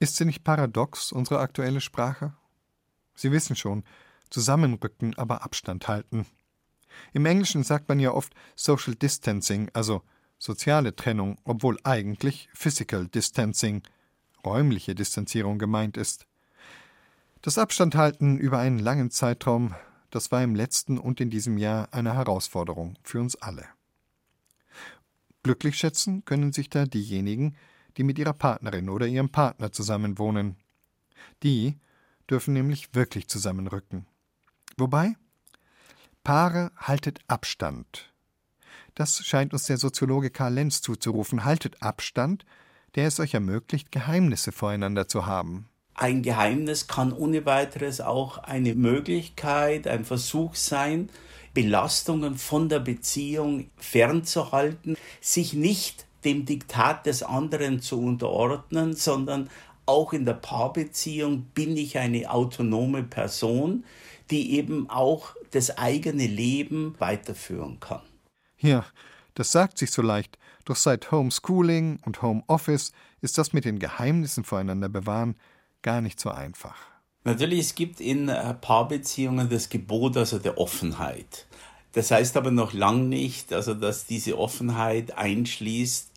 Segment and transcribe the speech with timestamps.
[0.00, 2.32] Ist sie nicht paradox, unsere aktuelle Sprache?
[3.14, 3.84] Sie wissen schon,
[4.30, 6.26] zusammenrücken, aber Abstand halten.
[7.12, 10.02] Im Englischen sagt man ja oft Social Distancing, also
[10.38, 13.82] soziale Trennung, obwohl eigentlich Physical Distancing,
[14.44, 16.26] räumliche Distanzierung gemeint ist.
[17.42, 19.74] Das Abstandhalten über einen langen Zeitraum,
[20.10, 23.66] das war im letzten und in diesem Jahr eine Herausforderung für uns alle.
[25.42, 27.56] Glücklich schätzen können sich da diejenigen,
[27.98, 30.56] die mit ihrer Partnerin oder ihrem Partner zusammenwohnen.
[31.42, 31.76] Die
[32.30, 34.06] dürfen nämlich wirklich zusammenrücken.
[34.76, 35.14] Wobei
[36.24, 38.12] Paare haltet Abstand.
[38.94, 41.44] Das scheint uns der Soziologe Karl Lenz zuzurufen.
[41.44, 42.44] Haltet Abstand,
[42.94, 45.68] der es euch ermöglicht, Geheimnisse voreinander zu haben.
[45.94, 51.10] Ein Geheimnis kann ohne weiteres auch eine Möglichkeit, ein Versuch sein,
[51.54, 59.48] Belastungen von der Beziehung fernzuhalten, sich nicht dem Diktat des anderen zu unterordnen, sondern
[59.86, 63.84] auch in der Paarbeziehung bin ich eine autonome Person,
[64.30, 68.02] die eben auch das eigene Leben weiterführen kann.
[68.58, 68.84] Ja,
[69.34, 74.44] das sagt sich so leicht, doch seit Homeschooling und Homeoffice ist das mit den Geheimnissen
[74.44, 75.36] voreinander bewahren
[75.80, 76.76] gar nicht so einfach.
[77.24, 81.46] Natürlich, es gibt in äh, Paarbeziehungen das Gebot also der Offenheit.
[81.92, 86.07] Das heißt aber noch lang nicht, also dass diese Offenheit einschließt,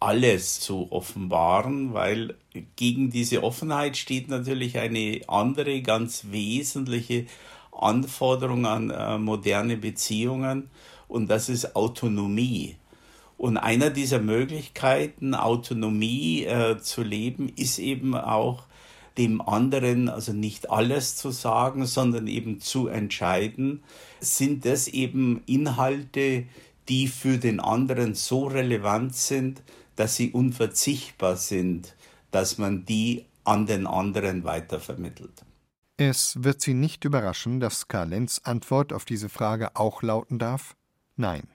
[0.00, 2.34] alles zu offenbaren, weil
[2.76, 7.26] gegen diese Offenheit steht natürlich eine andere ganz wesentliche
[7.70, 10.70] Anforderung an äh, moderne Beziehungen
[11.06, 12.76] und das ist Autonomie.
[13.36, 18.64] Und einer dieser Möglichkeiten, Autonomie äh, zu leben, ist eben auch
[19.18, 23.82] dem anderen, also nicht alles zu sagen, sondern eben zu entscheiden,
[24.20, 26.44] sind das eben Inhalte,
[26.88, 29.62] die für den anderen so relevant sind,
[30.00, 31.94] dass sie unverzichtbar sind,
[32.30, 35.44] dass man die an den anderen weitervermittelt.
[35.98, 40.74] Es wird Sie nicht überraschen, dass Karl Lenz Antwort auf diese Frage auch lauten darf:
[41.16, 41.48] Nein.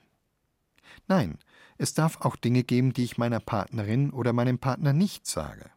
[1.08, 1.40] Nein,
[1.80, 5.72] es darf auch Dinge geben, die ich meiner Partnerin oder meinem Partner nicht sage.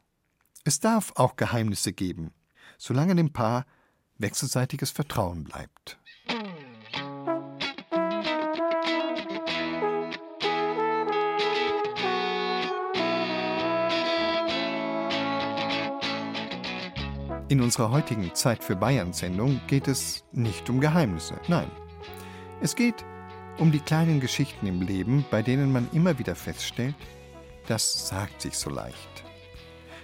[0.65, 2.33] Es darf auch Geheimnisse geben,
[2.77, 3.65] solange dem Paar
[4.19, 5.99] wechselseitiges Vertrauen bleibt.
[17.51, 21.71] In unserer heutigen Zeit für Bayern-Sendung geht es nicht um Geheimnisse, nein.
[22.61, 23.07] Es geht
[23.57, 26.95] um die kleinen Geschichten im Leben, bei denen man immer wieder feststellt,
[27.67, 29.25] das sagt sich so leicht.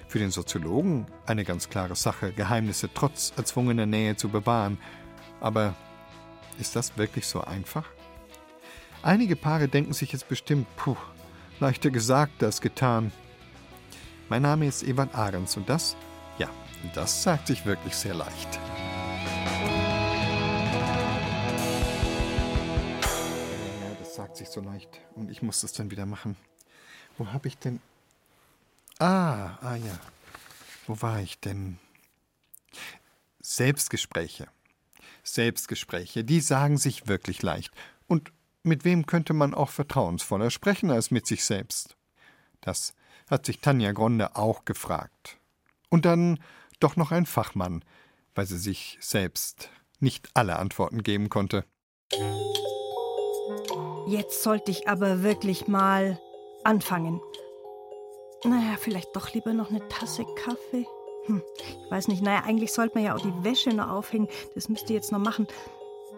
[0.08, 4.78] Für den Soziologen eine ganz klare Sache, Geheimnisse trotz erzwungener Nähe zu bewahren.
[5.42, 5.74] Aber
[6.58, 7.84] ist das wirklich so einfach?
[9.02, 10.96] Einige Paare denken sich jetzt bestimmt, puh,
[11.60, 13.12] leichter gesagt als getan.
[14.30, 15.94] Mein Name ist Ewald Ahrens und das
[16.92, 18.58] das sagt sich wirklich sehr leicht.
[23.80, 25.00] Ja, das sagt sich so leicht.
[25.14, 26.36] Und ich muss das dann wieder machen.
[27.18, 27.80] Wo habe ich denn.
[28.98, 29.98] Ah, ah ja.
[30.86, 31.78] Wo war ich denn?
[33.40, 34.48] Selbstgespräche.
[35.22, 37.72] Selbstgespräche, die sagen sich wirklich leicht.
[38.06, 41.96] Und mit wem könnte man auch vertrauensvoller sprechen als mit sich selbst?
[42.60, 42.94] Das
[43.30, 45.38] hat sich Tanja Gronde auch gefragt.
[45.88, 46.38] Und dann
[46.80, 47.84] doch noch ein Fachmann,
[48.34, 49.70] weil sie sich selbst
[50.00, 51.64] nicht alle Antworten geben konnte.
[54.06, 56.20] Jetzt sollte ich aber wirklich mal
[56.62, 57.20] anfangen.
[58.44, 60.86] Naja, vielleicht doch lieber noch eine Tasse Kaffee.
[61.26, 64.28] Hm, ich weiß nicht, naja, eigentlich sollte man ja auch die Wäsche noch aufhängen.
[64.54, 65.46] Das müsst ihr jetzt noch machen.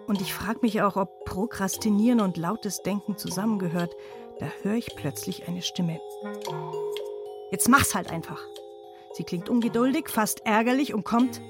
[0.09, 3.95] Und ich frage mich auch, ob Prokrastinieren und lautes Denken zusammengehört.
[4.41, 6.01] Da höre ich plötzlich eine Stimme.
[7.51, 8.41] Jetzt mach's halt einfach.
[9.17, 11.41] Sie klingt ungeduldig, fast ärgerlich und kommt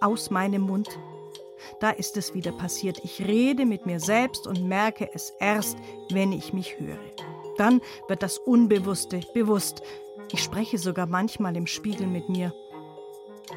[0.00, 0.98] aus meinem Mund.
[1.80, 3.00] Da ist es wieder passiert.
[3.02, 5.78] Ich rede mit mir selbst und merke es erst,
[6.10, 6.98] wenn ich mich höre.
[7.56, 9.80] Dann wird das Unbewusste bewusst.
[10.32, 12.52] Ich spreche sogar manchmal im Spiegel mit mir.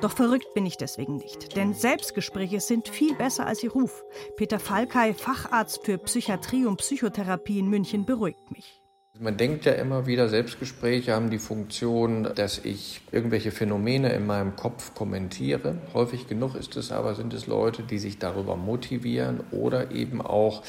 [0.01, 4.05] Doch verrückt bin ich deswegen nicht, denn Selbstgespräche sind viel besser als ihr Ruf.
[4.37, 8.81] Peter Falkay, Facharzt für Psychiatrie und Psychotherapie in München, beruhigt mich.
[9.19, 14.55] Man denkt ja immer wieder, Selbstgespräche haben die Funktion, dass ich irgendwelche Phänomene in meinem
[14.55, 15.75] Kopf kommentiere.
[15.95, 20.61] Häufig genug ist es aber, sind es Leute, die sich darüber motivieren oder eben auch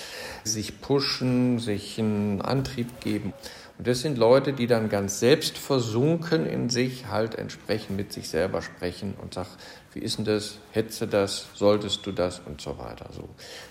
[0.45, 3.35] sich pushen, sich einen Antrieb geben.
[3.79, 8.61] Und das sind Leute, die dann ganz selbstversunken in sich halt entsprechend mit sich selber
[8.61, 9.49] sprechen und sagen,
[9.95, 13.09] wie ist denn das, du das, solltest du das und so weiter.
[13.13, 13.29] So.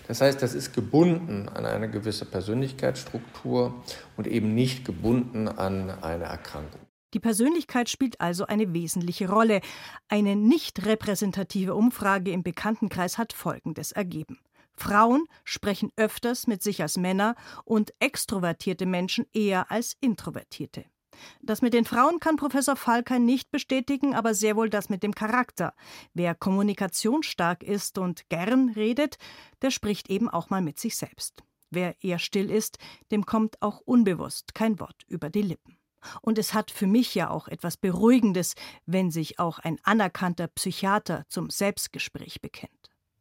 [0.08, 3.74] Das heißt, das ist gebunden an eine gewisse Persönlichkeitsstruktur
[4.16, 6.80] und eben nicht gebunden an eine Erkrankung.
[7.14, 9.60] Die Persönlichkeit spielt also eine wesentliche Rolle.
[10.08, 14.40] Eine nicht repräsentative Umfrage im Bekanntenkreis hat Folgendes ergeben.
[14.78, 17.36] Frauen sprechen öfters mit sich als Männer
[17.66, 20.86] und extrovertierte Menschen eher als introvertierte.
[21.42, 25.16] Das mit den Frauen kann Professor Falker nicht bestätigen, aber sehr wohl das mit dem
[25.16, 25.74] Charakter.
[26.14, 29.18] Wer kommunikationsstark ist und gern redet,
[29.62, 31.44] der spricht eben auch mal mit sich selbst.
[31.70, 32.78] Wer eher still ist,
[33.12, 35.78] dem kommt auch unbewusst kein Wort über die Lippen.
[36.22, 38.54] Und es hat für mich ja auch etwas Beruhigendes,
[38.86, 42.72] wenn sich auch ein anerkannter Psychiater zum Selbstgespräch bekennt.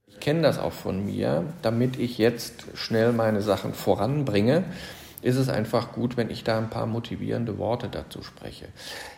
[0.08, 4.64] Ich kenne das auch von mir, damit ich jetzt schnell meine Sachen voranbringe
[5.22, 8.68] ist es einfach gut, wenn ich da ein paar motivierende Worte dazu spreche.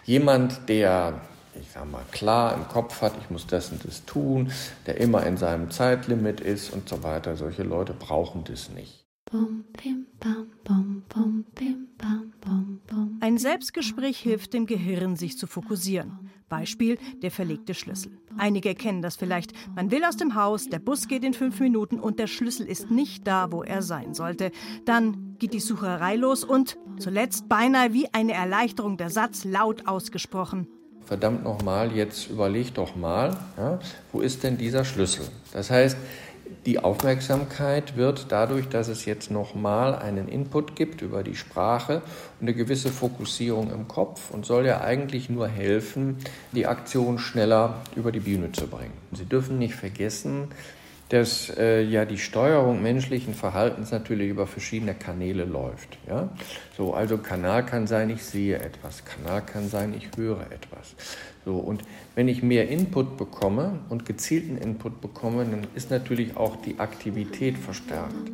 [0.04, 1.20] Jemand, der
[1.54, 4.52] ich sag mal, klar im Kopf hat, ich muss das und das tun,
[4.86, 7.36] der immer in seinem Zeitlimit ist und so weiter.
[7.36, 9.07] Solche Leute brauchen das nicht.
[13.20, 16.30] Ein Selbstgespräch hilft dem Gehirn, sich zu fokussieren.
[16.48, 18.12] Beispiel der verlegte Schlüssel.
[18.38, 19.52] Einige kennen das vielleicht.
[19.74, 22.90] Man will aus dem Haus, der Bus geht in fünf Minuten und der Schlüssel ist
[22.90, 24.50] nicht da, wo er sein sollte.
[24.86, 30.68] Dann geht die Sucherei los und zuletzt beinahe wie eine Erleichterung der Satz laut ausgesprochen.
[31.04, 33.78] Verdammt nochmal, jetzt überleg doch mal, ja,
[34.12, 35.26] wo ist denn dieser Schlüssel?
[35.54, 35.96] Das heißt,
[36.66, 42.02] die Aufmerksamkeit wird dadurch, dass es jetzt nochmal einen Input gibt über die Sprache
[42.40, 46.18] und eine gewisse Fokussierung im Kopf und soll ja eigentlich nur helfen,
[46.52, 48.92] die Aktion schneller über die Bühne zu bringen.
[49.12, 50.48] Sie dürfen nicht vergessen,
[51.08, 55.98] dass äh, ja die Steuerung menschlichen Verhaltens natürlich über verschiedene Kanäle läuft.
[56.06, 56.28] Ja?
[56.76, 60.94] So, also Kanal kann sein, ich sehe etwas, Kanal kann sein, ich höre etwas.
[61.44, 61.82] So, und
[62.18, 67.56] wenn ich mehr Input bekomme und gezielten Input bekomme, dann ist natürlich auch die Aktivität
[67.56, 68.32] verstärkt.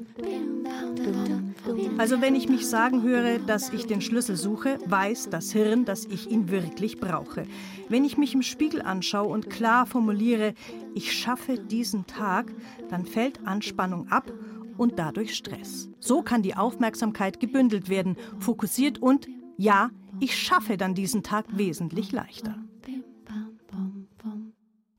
[1.99, 6.07] Also wenn ich mich sagen höre, dass ich den Schlüssel suche, weiß das Hirn, dass
[6.07, 7.43] ich ihn wirklich brauche.
[7.91, 10.55] Wenn ich mich im Spiegel anschaue und klar formuliere,
[10.95, 12.55] ich schaffe diesen Tag,
[12.89, 14.33] dann fällt Anspannung ab
[14.79, 15.91] und dadurch Stress.
[16.01, 19.29] So kann die Aufmerksamkeit gebündelt werden, fokussiert und
[19.59, 19.91] ja,
[20.21, 22.64] ich schaffe dann diesen Tag wesentlich leichter.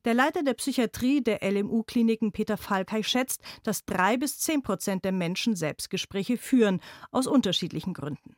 [0.06, 5.12] Der Leiter der Psychiatrie der LMU-Kliniken Peter Falkay schätzt, dass drei bis zehn Prozent der
[5.12, 6.80] Menschen Selbstgespräche führen,
[7.12, 8.36] aus unterschiedlichen Gründen.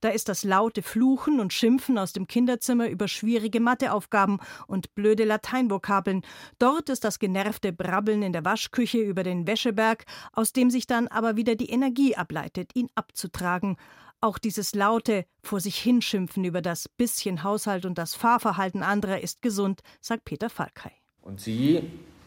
[0.00, 4.38] Da ist das laute Fluchen und Schimpfen aus dem Kinderzimmer über schwierige Matheaufgaben
[4.68, 6.22] und blöde Lateinvokabeln.
[6.60, 11.08] Dort ist das genervte Brabbeln in der Waschküche über den Wäscheberg, aus dem sich dann
[11.08, 13.76] aber wieder die Energie ableitet, ihn abzutragen.
[14.20, 19.42] Auch dieses laute vor sich hinschimpfen über das bisschen Haushalt und das Fahrverhalten anderer ist
[19.42, 20.92] gesund, sagt Peter Falkay.
[21.28, 21.82] Und Sie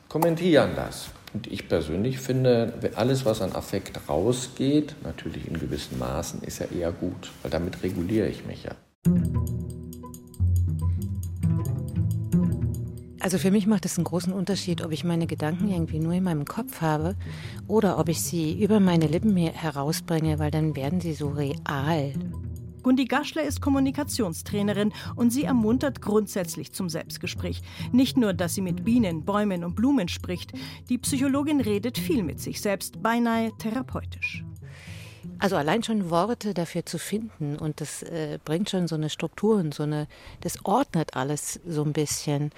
[0.10, 1.10] kommentieren das.
[1.34, 6.68] Und ich persönlich finde, alles, was an Affekt rausgeht, natürlich in gewissen Maßen, ist ja
[6.68, 8.76] eher gut, weil damit reguliere ich mich ja.
[13.20, 16.24] Also für mich macht es einen großen Unterschied, ob ich meine Gedanken irgendwie nur in
[16.24, 17.16] meinem Kopf habe
[17.68, 22.14] oder ob ich sie über meine Lippen herausbringe, weil dann werden sie so real.
[22.84, 27.62] Gundi Gaschler ist Kommunikationstrainerin und sie ermuntert grundsätzlich zum Selbstgespräch.
[27.92, 30.54] Nicht nur, dass sie mit Bienen, Bäumen und Blumen spricht,
[30.90, 34.44] die Psychologin redet viel mit sich selbst, beinahe therapeutisch.
[35.40, 39.56] Also allein schon Worte dafür zu finden und das äh, bringt schon so eine Struktur
[39.56, 40.08] und so eine,
[40.42, 42.52] das ordnet alles so ein bisschen.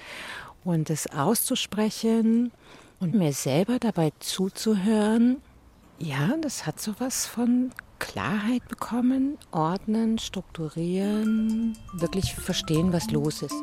[0.64, 2.52] Und das auszusprechen
[3.00, 5.38] und mir selber dabei zuzuhören,
[5.98, 13.54] ja, das hat sowas von Klarheit bekommen, ordnen, strukturieren, wirklich verstehen, was los ist.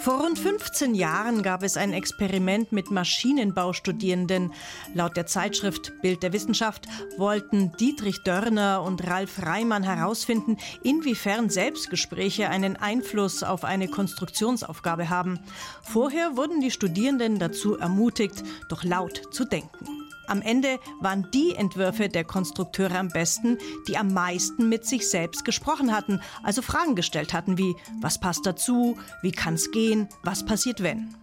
[0.00, 4.54] Vor rund 15 Jahren gab es ein Experiment mit Maschinenbaustudierenden.
[4.94, 6.86] Laut der Zeitschrift Bild der Wissenschaft
[7.18, 15.38] wollten Dietrich Dörner und Ralf Reimann herausfinden, inwiefern Selbstgespräche einen Einfluss auf eine Konstruktionsaufgabe haben.
[15.82, 19.99] Vorher wurden die Studierenden dazu ermutigt, doch laut zu denken.
[20.30, 23.58] Am Ende waren die Entwürfe der Konstrukteure am besten,
[23.88, 28.46] die am meisten mit sich selbst gesprochen hatten, also Fragen gestellt hatten wie, was passt
[28.46, 31.16] dazu, wie kann es gehen, was passiert wenn.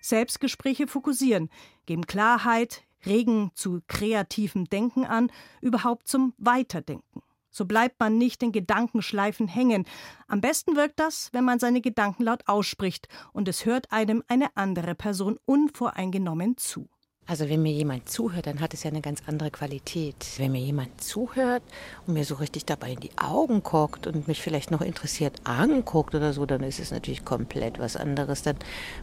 [0.00, 1.50] Selbstgespräche fokussieren,
[1.84, 7.20] geben Klarheit, regen zu kreativem Denken an, überhaupt zum Weiterdenken.
[7.56, 9.86] So bleibt man nicht in Gedankenschleifen hängen.
[10.28, 14.54] Am besten wirkt das, wenn man seine Gedanken laut ausspricht und es hört einem eine
[14.56, 16.90] andere Person unvoreingenommen zu.
[17.28, 20.14] Also wenn mir jemand zuhört, dann hat es ja eine ganz andere Qualität.
[20.36, 21.64] Wenn mir jemand zuhört
[22.06, 26.14] und mir so richtig dabei in die Augen guckt und mich vielleicht noch interessiert anguckt
[26.14, 28.42] oder so, dann ist es natürlich komplett was anderes.
[28.42, 28.54] Dann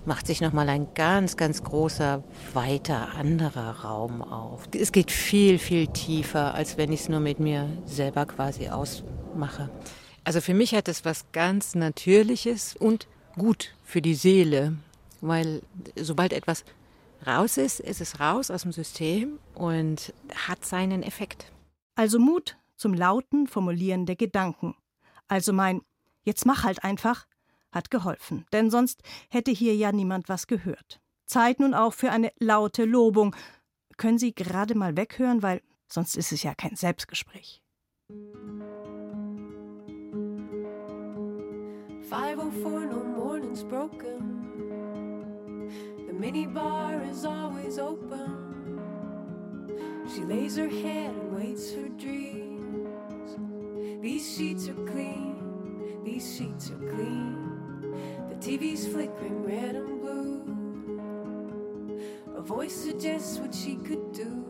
[0.06, 4.70] macht sich nochmal ein ganz, ganz großer, weiter, anderer Raum auf.
[4.74, 9.70] Es geht viel, viel tiefer, als wenn ich es nur mit mir selber quasi ausmache.
[10.24, 13.06] Also für mich hat es was ganz Natürliches und
[13.38, 14.78] gut für die Seele,
[15.20, 15.62] weil
[15.98, 16.64] sobald etwas
[17.24, 20.14] raus ist, ist es raus aus dem System und
[20.48, 21.52] hat seinen Effekt.
[21.96, 24.76] Also Mut zum lauten Formulieren der Gedanken.
[25.28, 25.82] Also mein
[26.24, 27.28] Jetzt mach halt einfach
[27.72, 31.02] hat geholfen, denn sonst hätte hier ja niemand was gehört.
[31.26, 33.36] Zeit nun auch für eine laute Lobung.
[33.98, 37.62] Können Sie gerade mal weghören, weil sonst ist es ja kein Selbstgespräch.
[42.10, 44.43] 504 no morning's broken
[46.20, 48.44] mini bar is always open.
[50.14, 53.38] She lays her head and waits her dreams.
[54.02, 57.92] These sheets are clean, these sheets are clean.
[58.30, 60.42] The TV's flickering red and blue.
[62.36, 64.46] A voice suggests what she could do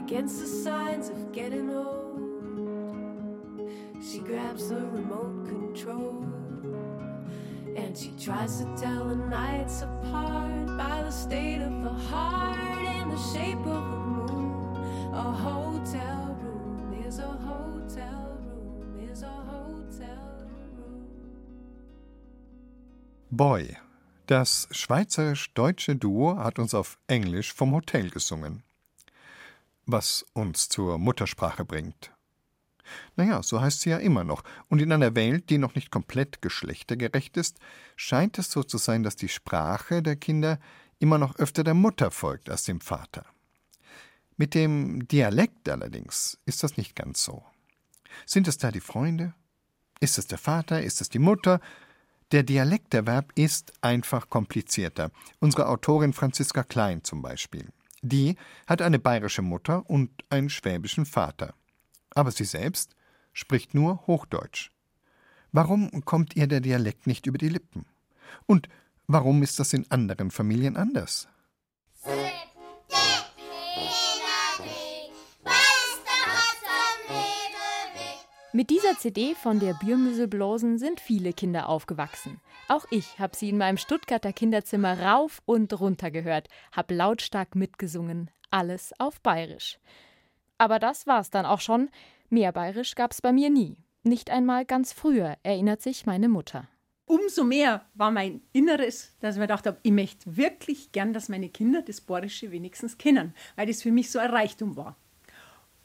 [0.00, 2.20] against the signs of getting old.
[4.00, 6.37] She grabs the remote control.
[7.78, 13.12] And she tries to tell the nights apart by the state of the heart and
[13.12, 15.14] the shape of the moon.
[15.14, 21.06] A hotel room is a hotel room is a hotel room.
[23.30, 23.76] Boy.
[24.26, 28.62] Das schweizerisch-deutsche Duo hat uns auf Englisch vom Hotel gesungen.
[29.86, 32.10] Was uns zur Muttersprache bringt.
[33.16, 34.42] Naja, so heißt sie ja immer noch.
[34.68, 37.58] Und in einer Welt, die noch nicht komplett geschlechtergerecht ist,
[37.96, 40.58] scheint es so zu sein, dass die Sprache der Kinder
[40.98, 43.24] immer noch öfter der Mutter folgt als dem Vater.
[44.36, 47.44] Mit dem Dialekt allerdings ist das nicht ganz so.
[48.24, 49.34] Sind es da die Freunde?
[50.00, 50.82] Ist es der Vater?
[50.82, 51.60] Ist es die Mutter?
[52.30, 55.10] Der Dialekterwerb ist einfach komplizierter.
[55.40, 57.68] Unsere Autorin Franziska Klein zum Beispiel.
[58.02, 61.54] Die hat eine bayerische Mutter und einen schwäbischen Vater
[62.14, 62.94] aber sie selbst
[63.32, 64.70] spricht nur Hochdeutsch.
[65.52, 67.86] Warum kommt ihr der Dialekt nicht über die Lippen?
[68.46, 68.68] Und
[69.06, 71.28] warum ist das in anderen Familien anders?
[78.52, 82.40] Mit dieser CD von der Bürmüselblosen sind viele Kinder aufgewachsen.
[82.66, 88.30] Auch ich habe sie in meinem Stuttgarter Kinderzimmer rauf und runter gehört, habe lautstark mitgesungen,
[88.50, 89.78] alles auf Bayerisch.
[90.58, 91.88] Aber das war's dann auch schon.
[92.28, 93.78] Mehr Bayerisch gab's bei mir nie.
[94.02, 96.68] Nicht einmal ganz früher, erinnert sich meine Mutter.
[97.06, 101.30] Umso mehr war mein Inneres, dass ich mir gedacht habe, ich möchte wirklich gern, dass
[101.30, 104.96] meine Kinder das Bayerische wenigstens kennen, weil das für mich so ein Reichtum war.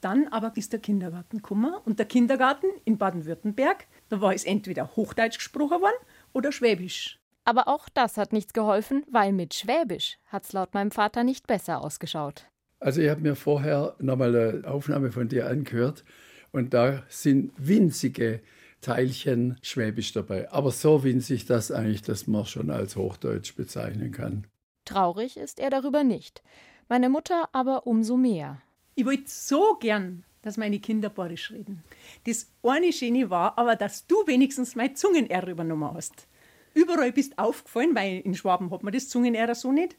[0.02, 4.96] Dann aber ist der Kindergarten gekommen und der Kindergarten in Baden-Württemberg, da war es entweder
[4.96, 5.96] Hochdeutsch gesprochen worden
[6.34, 7.18] oder Schwäbisch.
[7.46, 11.80] Aber auch das hat nichts geholfen, weil mit Schwäbisch hat's laut meinem Vater nicht besser
[11.80, 12.50] ausgeschaut.
[12.84, 16.04] Also ich habe mir vorher nochmal eine Aufnahme von dir angehört
[16.52, 18.42] und da sind winzige
[18.82, 20.52] Teilchen Schwäbisch dabei.
[20.52, 24.46] Aber so winzig, dass eigentlich das man schon als Hochdeutsch bezeichnen kann.
[24.84, 26.42] Traurig ist er darüber nicht.
[26.90, 28.60] Meine Mutter aber umso mehr.
[28.96, 31.82] Ich wollte so gern, dass meine Kinder Borisch reden.
[32.26, 36.28] Das eine Schöne war aber, dass du wenigstens mein Zungen-R übernommen hast.
[36.74, 39.96] Überall bist aufgefallen, weil in Schwaben hat man das Zungen-R so nicht.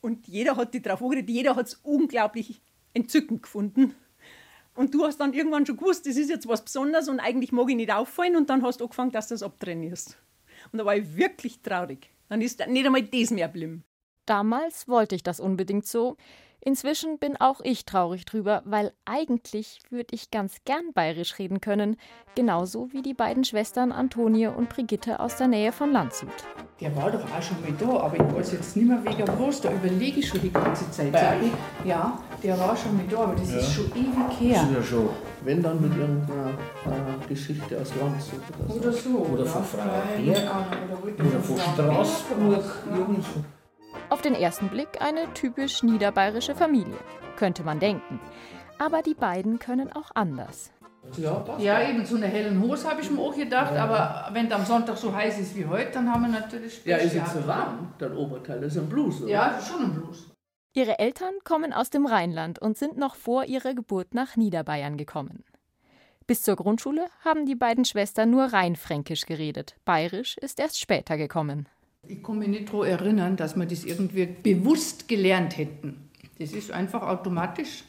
[0.00, 2.60] Und jeder hat die drauf angeredet, jeder hat es unglaublich
[2.94, 3.94] entzückend gefunden.
[4.74, 7.68] Und du hast dann irgendwann schon gewusst, das ist jetzt was Besonderes und eigentlich mag
[7.68, 10.16] ich nicht auffallen und dann hast du angefangen, dass du das abtrainierst.
[10.70, 12.10] Und da war ich wirklich traurig.
[12.28, 13.82] Dann ist nicht einmal das mehr blieben.
[14.28, 16.18] Damals wollte ich das unbedingt so.
[16.60, 21.96] Inzwischen bin auch ich traurig drüber, weil eigentlich würde ich ganz gern bayerisch reden können,
[22.34, 26.28] genauso wie die beiden Schwestern Antonie und Brigitte aus der Nähe von Landshut.
[26.78, 29.62] Der war doch auch schon mal da, aber ich weiß jetzt nicht mehr wegen was,
[29.62, 31.10] da überlege ich schon die ganze Zeit.
[31.10, 31.38] Bei
[31.86, 33.58] ja, der war schon mal da, aber das ja.
[33.58, 34.60] ist schon ewig her.
[34.60, 35.08] Das ist ja schon,
[35.44, 39.08] wenn dann mit irgendeiner äh, Geschichte aus Landshut oder so.
[39.08, 39.32] Oder so.
[39.32, 40.26] Oder von Freiberg.
[40.26, 43.44] Oder, oder von Straßburg, irgendwo.
[44.10, 46.96] Auf den ersten Blick eine typisch niederbayerische Familie,
[47.36, 48.20] könnte man denken.
[48.78, 50.72] Aber die beiden können auch anders.
[51.16, 53.84] Ja, ja eben so eine hellen Hose habe ich mir auch gedacht, ja.
[53.84, 56.84] aber wenn es am Sonntag so heiß ist wie heute, dann haben wir natürlich.
[56.84, 59.30] Ja, ist jetzt so warm, dein Oberteil, das ist ein Blues, oder?
[59.30, 60.30] Ja, schon ein Blues.
[60.74, 65.44] Ihre Eltern kommen aus dem Rheinland und sind noch vor ihrer Geburt nach Niederbayern gekommen.
[66.26, 69.76] Bis zur Grundschule haben die beiden Schwestern nur rein fränkisch geredet.
[69.86, 71.68] Bayerisch ist erst später gekommen.
[72.06, 76.10] Ich kann mich nicht daran erinnern, dass wir das irgendwie bewusst gelernt hätten.
[76.38, 77.84] Das ist einfach automatisch.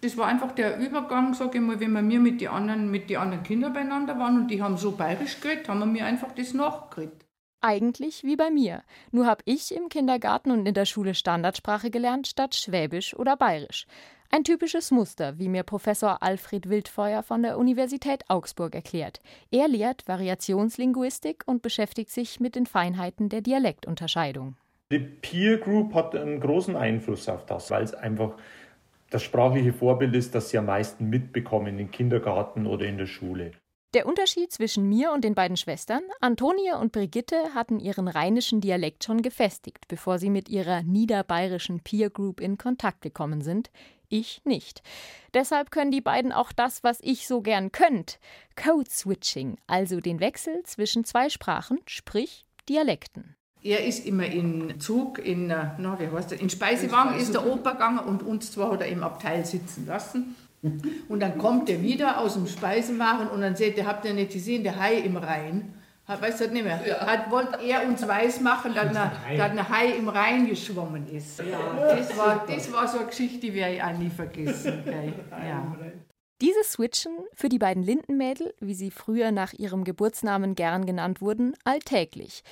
[0.00, 3.72] Das war einfach der Übergang, sage ich mal, wenn wir mit den anderen, anderen Kindern
[3.72, 7.24] beieinander waren und die haben so bayerisch geredet, haben wir mir einfach das nachgeredet.
[7.60, 8.84] Eigentlich wie bei mir.
[9.10, 13.86] Nur habe ich im Kindergarten und in der Schule Standardsprache gelernt statt Schwäbisch oder Bayerisch.
[14.30, 19.20] Ein typisches Muster, wie mir Professor Alfred Wildfeuer von der Universität Augsburg erklärt.
[19.50, 24.56] Er lehrt Variationslinguistik und beschäftigt sich mit den Feinheiten der Dialektunterscheidung.
[24.92, 28.34] Die Peer Group hat einen großen Einfluss auf das, weil es einfach
[29.08, 33.52] das sprachliche Vorbild ist, das sie am meisten mitbekommen im Kindergarten oder in der Schule.
[33.94, 39.04] Der Unterschied zwischen mir und den beiden Schwestern, Antonie und Brigitte, hatten ihren rheinischen Dialekt
[39.04, 43.70] schon gefestigt, bevor sie mit ihrer niederbayerischen Peer Group in Kontakt gekommen sind.
[44.08, 44.82] Ich nicht.
[45.34, 48.18] Deshalb können die beiden auch das, was ich so gern könnt:
[48.56, 53.36] Code Switching, also den Wechsel zwischen zwei Sprachen, sprich Dialekten.
[53.62, 57.46] Er ist immer in Zug, in, äh, na, wie heißt das, in Speisewagen ist der
[57.46, 60.36] Opa gegangen und uns zwar hat er im Abteil sitzen lassen.
[61.08, 64.32] Und dann kommt er wieder aus dem Speisenwagen und dann sagt er, habt ihr nicht
[64.32, 65.74] gesehen, der Hai im Rhein?
[66.08, 66.80] Weißt du nicht mehr?
[66.86, 67.06] Ja.
[67.06, 71.38] Hat, wollte er uns weismachen, dass, dass ein Hai im Rhein geschwommen ist.
[71.38, 71.94] Ja.
[71.94, 74.84] Das, war, das war so eine Geschichte, die werde ich auch nie vergessen.
[75.30, 75.76] Ja.
[76.40, 81.54] Dieses Switchen für die beiden Lindenmädel, wie sie früher nach ihrem Geburtsnamen gern genannt wurden,
[81.64, 82.42] alltäglich.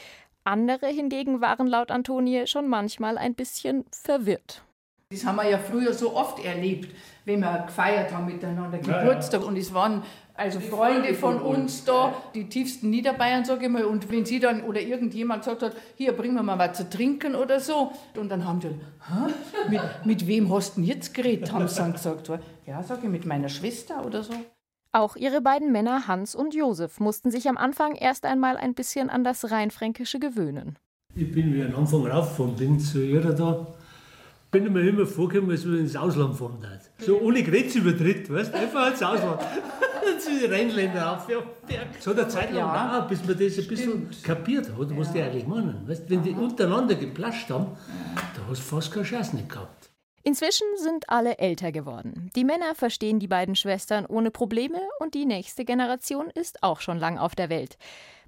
[0.44, 4.62] Andere hingegen waren laut Antonie schon manchmal ein bisschen verwirrt.
[5.10, 6.94] Das haben wir ja früher so oft erlebt,
[7.24, 9.40] wenn wir gefeiert haben miteinander Geburtstag.
[9.40, 9.48] Ja, ja.
[9.48, 10.02] Und es waren
[10.36, 13.84] also Freunde von uns da, die tiefsten Niederbayern, sage ich mal.
[13.84, 17.34] Und wenn sie dann oder irgendjemand gesagt hat, hier, bringen wir mal was zu trinken
[17.34, 17.92] oder so.
[18.16, 19.32] Und dann haben die, Hä?
[19.70, 21.52] Mit, mit wem hast du denn jetzt geredet?
[21.52, 22.30] Haben sie dann gesagt.
[22.66, 24.34] Ja, sage ich, mit meiner Schwester oder so.
[24.92, 29.10] Auch ihre beiden Männer Hans und Josef mussten sich am Anfang erst einmal ein bisschen
[29.10, 30.78] an das Rheinfränkische gewöhnen.
[31.14, 33.66] Ich bin wie am Anfang raufgefahren bin zu ihr da
[34.64, 36.90] bin mir immer vorgekommen, als wenn ich ins Ausland fahren darf.
[36.98, 39.40] So ohne Grenzübertritt, weißt du, einfach ins Ausland.
[40.18, 41.28] zu den Rheinländer auf.
[41.28, 41.38] Ja,
[42.00, 44.24] so eine Zeit lang ja, bis man das ein bisschen Stimmt.
[44.24, 45.12] kapiert hat, was ja.
[45.12, 45.86] die eigentlich meinen.
[45.88, 47.76] Weißt, wenn die untereinander geplascht haben,
[48.14, 49.90] da hast du fast keine Chance nicht gehabt.
[50.22, 52.30] Inzwischen sind alle älter geworden.
[52.34, 56.98] Die Männer verstehen die beiden Schwestern ohne Probleme und die nächste Generation ist auch schon
[56.98, 57.78] lang auf der Welt.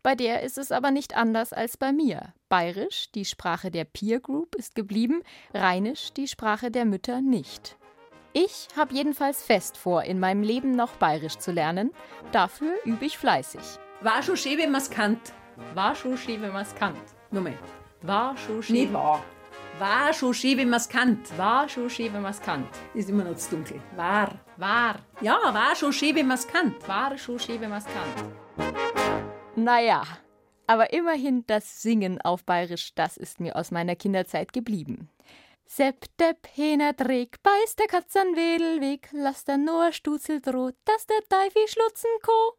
[0.03, 2.33] Bei der ist es aber nicht anders als bei mir.
[2.49, 7.77] Bayerisch, die Sprache der Peer Group, ist geblieben, Rheinisch, die Sprache der Mütter, nicht.
[8.33, 11.91] Ich habe jedenfalls fest vor, in meinem Leben noch Bayerisch zu lernen.
[12.31, 13.61] Dafür übe ich fleißig.
[14.01, 15.33] War schon schön, wenn man's kannt.
[15.75, 16.99] War schon schön, wenn man's kannt.
[17.31, 17.59] Nochmal.
[18.03, 18.77] War schon schön.
[18.77, 19.25] Nicht wahr.
[19.79, 21.37] War schon schön, wenn man's kannt.
[21.37, 22.69] War schon schön, wenn man's kannt.
[22.95, 23.81] Ist immer noch zu dunkel.
[23.97, 24.31] War.
[24.57, 24.97] War.
[25.21, 26.87] Ja, war schon schön, wenn man's kannt.
[26.87, 29.29] War schon schön, wenn man's kannt.
[29.59, 30.05] Naja,
[30.69, 35.11] aber immerhin das Singen auf Bayerisch, das ist mir aus meiner Kinderzeit geblieben.
[35.67, 41.07] Sepp de Pener Dreck, beißt der Katz an Wedelweg, lass der nur Stutzel droht, dass
[41.07, 42.55] der Teifi schlutzen ko.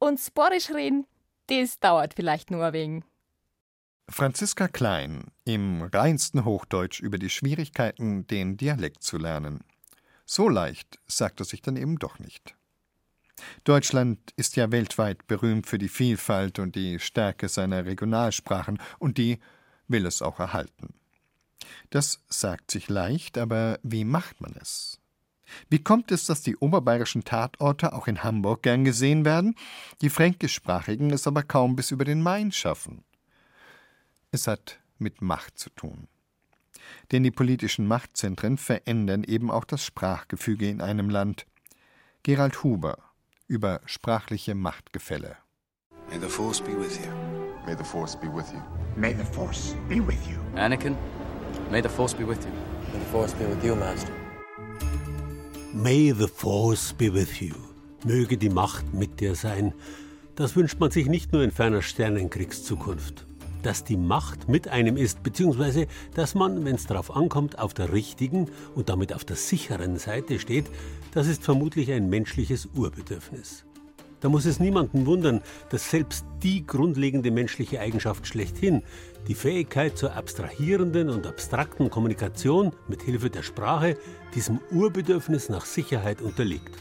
[0.00, 1.06] Und Sporisch reden,
[1.46, 3.02] das dauert vielleicht nur wegen.
[4.10, 9.64] Franziska Klein im reinsten Hochdeutsch über die Schwierigkeiten, den Dialekt zu lernen.
[10.26, 12.54] So leicht sagt er sich dann eben doch nicht.
[13.64, 19.38] Deutschland ist ja weltweit berühmt für die Vielfalt und die Stärke seiner Regionalsprachen, und die
[19.88, 20.94] will es auch erhalten.
[21.90, 25.00] Das sagt sich leicht, aber wie macht man es?
[25.68, 29.54] Wie kommt es, dass die oberbayerischen Tatorte auch in Hamburg gern gesehen werden,
[30.00, 33.04] die fränkischsprachigen es aber kaum bis über den Main schaffen?
[34.30, 36.08] Es hat mit Macht zu tun.
[37.12, 41.46] Denn die politischen Machtzentren verändern eben auch das Sprachgefüge in einem Land.
[42.22, 42.98] Gerald Huber
[43.46, 45.36] über sprachliche Machtgefälle.
[46.10, 47.10] May the Force be with you.
[47.66, 48.60] May the Force be with you.
[48.96, 50.38] May the Force be with you.
[50.56, 50.96] Anakin,
[51.70, 52.52] may the Force be with you.
[52.92, 54.12] May the Force be with you, Master.
[55.72, 57.54] May the Force be with you.
[58.04, 59.72] Möge die Macht mit dir sein.
[60.36, 63.26] Das wünscht man sich nicht nur in ferner Sternenkriegszukunft
[63.64, 67.92] dass die Macht mit einem ist, beziehungsweise dass man, wenn es darauf ankommt, auf der
[67.92, 70.66] richtigen und damit auf der sicheren Seite steht,
[71.14, 73.64] das ist vermutlich ein menschliches Urbedürfnis.
[74.20, 78.82] Da muss es niemanden wundern, dass selbst die grundlegende menschliche Eigenschaft schlechthin,
[79.28, 83.96] die Fähigkeit zur abstrahierenden und abstrakten Kommunikation mit Hilfe der Sprache,
[84.34, 86.74] diesem Urbedürfnis nach Sicherheit unterliegt.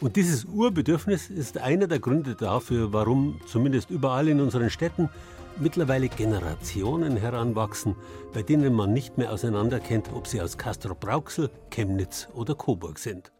[0.00, 5.10] Und dieses Urbedürfnis ist einer der Gründe dafür, warum zumindest überall in unseren Städten
[5.58, 7.96] mittlerweile Generationen heranwachsen,
[8.32, 13.32] bei denen man nicht mehr auseinanderkennt, ob sie aus Castrop-Rauxel, Chemnitz oder Coburg sind.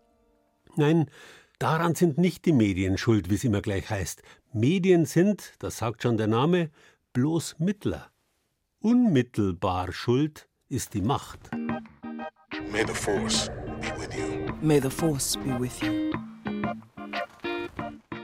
[0.76, 1.06] Nein,
[1.58, 4.22] daran sind nicht die Medien schuld, wie es immer gleich heißt.
[4.52, 6.70] Medien sind, das sagt schon der Name,
[7.12, 8.10] bloß Mittler.
[8.80, 11.50] Unmittelbar schuld ist die Macht.
[12.72, 14.54] May the Force be with you.
[14.62, 16.12] May the Force be with you.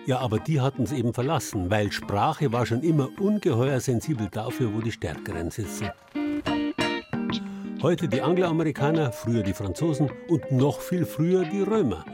[0.06, 4.72] Ja, aber die hatten es eben verlassen, weil Sprache war schon immer ungeheuer sensibel dafür,
[4.72, 5.90] wo die Stärkeren sitzen.
[7.86, 12.04] Heute die Angloamerikaner, früher die Franzosen und noch viel früher die Römer.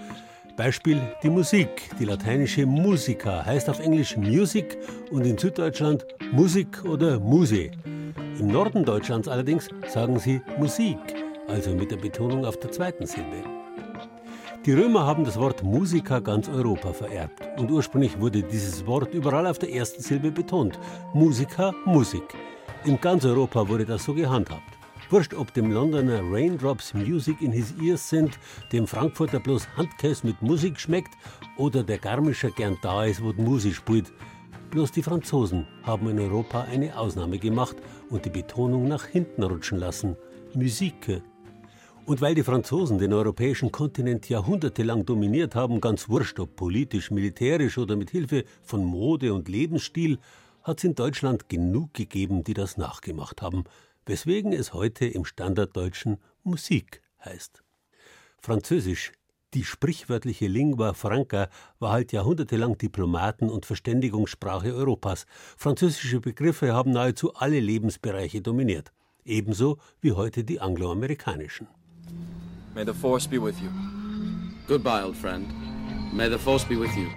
[0.54, 1.88] Beispiel die Musik.
[1.98, 4.76] Die lateinische Musica heißt auf Englisch Music
[5.10, 7.70] und in Süddeutschland Musik oder Muse.
[8.38, 10.98] Im Norden Deutschlands allerdings sagen sie Musik,
[11.48, 13.42] also mit der Betonung auf der zweiten Silbe.
[14.66, 19.46] Die Römer haben das Wort Musica ganz Europa vererbt und ursprünglich wurde dieses Wort überall
[19.46, 20.78] auf der ersten Silbe betont.
[21.14, 22.34] Musica, Musik.
[22.84, 24.71] In ganz Europa wurde das so gehandhabt.
[25.12, 28.38] Wurscht, ob dem Londoner Raindrops Music in his ears sind,
[28.72, 31.12] dem Frankfurter bloß Handkäse mit Musik schmeckt
[31.58, 34.10] oder der Garmischer gern da ist, wo die Musik spielt.
[34.70, 37.76] Bloß die Franzosen haben in Europa eine Ausnahme gemacht
[38.08, 40.16] und die Betonung nach hinten rutschen lassen.
[40.54, 41.20] Musik.
[42.06, 47.76] Und weil die Franzosen den europäischen Kontinent jahrhundertelang dominiert haben, ganz wurscht ob politisch, militärisch
[47.76, 50.18] oder mit Hilfe von Mode und Lebensstil,
[50.62, 53.64] hat es in Deutschland genug gegeben, die das nachgemacht haben,
[54.06, 57.62] weswegen es heute im Standarddeutschen Musik heißt.
[58.40, 59.12] Französisch,
[59.54, 65.26] die sprichwörtliche Lingua franca, war halt jahrhundertelang Diplomaten- und Verständigungssprache Europas.
[65.56, 68.92] Französische Begriffe haben nahezu alle Lebensbereiche dominiert,
[69.24, 71.68] ebenso wie heute die angloamerikanischen.
[72.74, 73.68] May the Force be with you.
[74.66, 75.46] Goodbye, old friend.
[76.12, 77.08] May the Force be with you.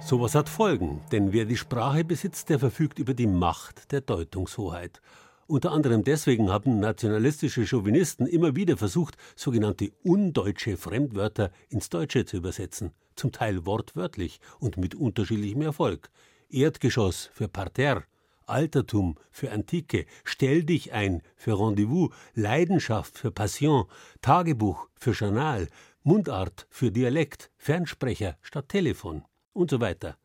[0.00, 5.00] Sowas hat Folgen, denn wer die Sprache besitzt, der verfügt über die Macht der Deutungshoheit.
[5.48, 12.38] Unter anderem deswegen haben nationalistische Chauvinisten immer wieder versucht, sogenannte undeutsche Fremdwörter ins Deutsche zu
[12.38, 16.10] übersetzen, zum Teil wortwörtlich und mit unterschiedlichem Erfolg.
[16.50, 18.04] Erdgeschoss für Parterre,
[18.46, 23.84] Altertum für Antike, Stell dich ein für Rendezvous, Leidenschaft für Passion,
[24.22, 25.68] Tagebuch für Journal,
[26.02, 30.16] Mundart für Dialekt, Fernsprecher statt Telefon und so weiter.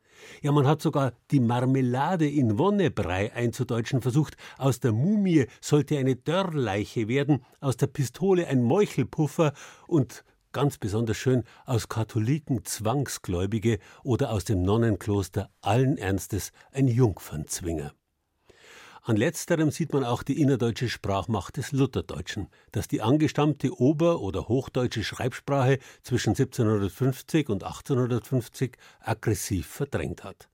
[0.41, 4.35] Ja, man hat sogar die Marmelade in Wonnebrei einzudeutschen versucht.
[4.57, 9.53] Aus der Mumie sollte eine Dörrleiche werden, aus der Pistole ein Meuchelpuffer
[9.87, 17.93] und ganz besonders schön aus Katholiken Zwangsgläubige oder aus dem Nonnenkloster allen Ernstes ein Jungfernzwinger.
[19.03, 24.47] An letzterem sieht man auch die innerdeutsche Sprachmacht des Lutherdeutschen, das die angestammte ober- oder
[24.47, 30.49] hochdeutsche Schreibsprache zwischen 1750 und 1850 aggressiv verdrängt hat.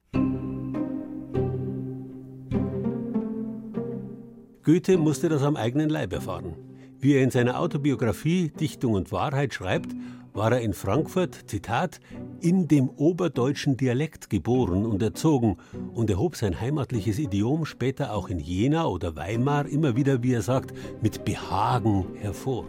[4.64, 6.56] Goethe musste das am eigenen Leib erfahren.
[7.00, 9.92] Wie er in seiner Autobiografie Dichtung und Wahrheit schreibt,
[10.38, 12.00] war er in Frankfurt, Zitat,
[12.42, 15.58] in dem oberdeutschen Dialekt geboren und erzogen
[15.96, 20.44] und erhob sein heimatliches Idiom später auch in Jena oder Weimar immer wieder, wie er
[20.44, 22.66] sagt, mit Behagen hervor.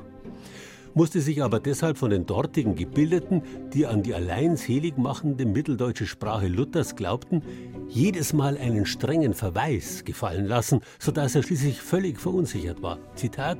[0.94, 3.42] Musste sich aber deshalb von den dortigen Gebildeten,
[3.74, 7.42] die an die allein selig machende mitteldeutsche Sprache Luthers glaubten,
[7.88, 12.98] jedes Mal einen strengen Verweis gefallen lassen, sodass er schließlich völlig verunsichert war.
[13.14, 13.58] Zitat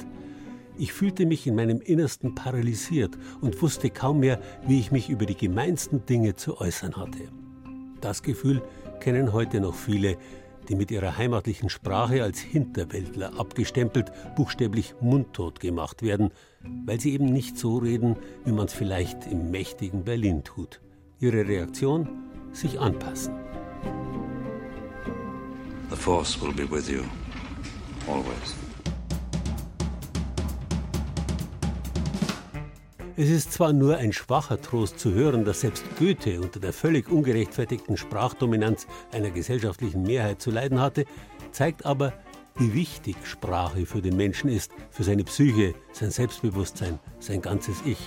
[0.78, 5.26] ich fühlte mich in meinem Innersten paralysiert und wusste kaum mehr, wie ich mich über
[5.26, 7.28] die gemeinsten Dinge zu äußern hatte.
[8.00, 8.62] Das Gefühl
[9.00, 10.16] kennen heute noch viele,
[10.68, 16.30] die mit ihrer heimatlichen Sprache als Hinterwäldler abgestempelt, buchstäblich mundtot gemacht werden,
[16.84, 20.80] weil sie eben nicht so reden, wie man es vielleicht im mächtigen Berlin tut.
[21.20, 22.08] Ihre Reaktion?
[22.52, 23.34] Sich anpassen.
[25.90, 27.02] The Force will be with you.
[28.06, 28.67] Always.
[33.20, 37.08] Es ist zwar nur ein schwacher Trost zu hören, dass selbst Goethe unter der völlig
[37.10, 41.04] ungerechtfertigten Sprachdominanz einer gesellschaftlichen Mehrheit zu leiden hatte,
[41.50, 42.12] zeigt aber,
[42.54, 47.98] wie wichtig Sprache für den Menschen ist, für seine Psyche, sein Selbstbewusstsein, sein ganzes Ich.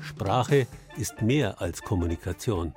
[0.00, 2.72] Sprache ist mehr als Kommunikation.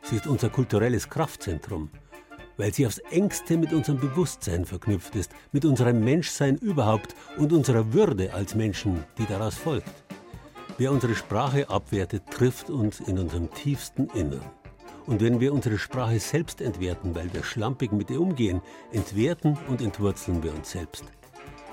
[0.00, 1.90] Sie ist unser kulturelles Kraftzentrum
[2.56, 7.92] weil sie aufs engste mit unserem Bewusstsein verknüpft ist, mit unserem Menschsein überhaupt und unserer
[7.92, 10.04] Würde als Menschen, die daraus folgt.
[10.78, 14.44] Wer unsere Sprache abwertet, trifft uns in unserem tiefsten Innern.
[15.06, 19.82] Und wenn wir unsere Sprache selbst entwerten, weil wir schlampig mit ihr umgehen, entwerten und
[19.82, 21.04] entwurzeln wir uns selbst.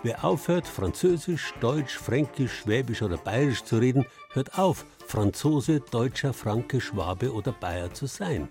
[0.04, 6.82] Wer aufhört, Französisch, Deutsch, Fränkisch, Schwäbisch oder Bayerisch zu reden, hört auf, Franzose, Deutscher, Franke,
[6.82, 8.50] Schwabe oder Bayer zu sein.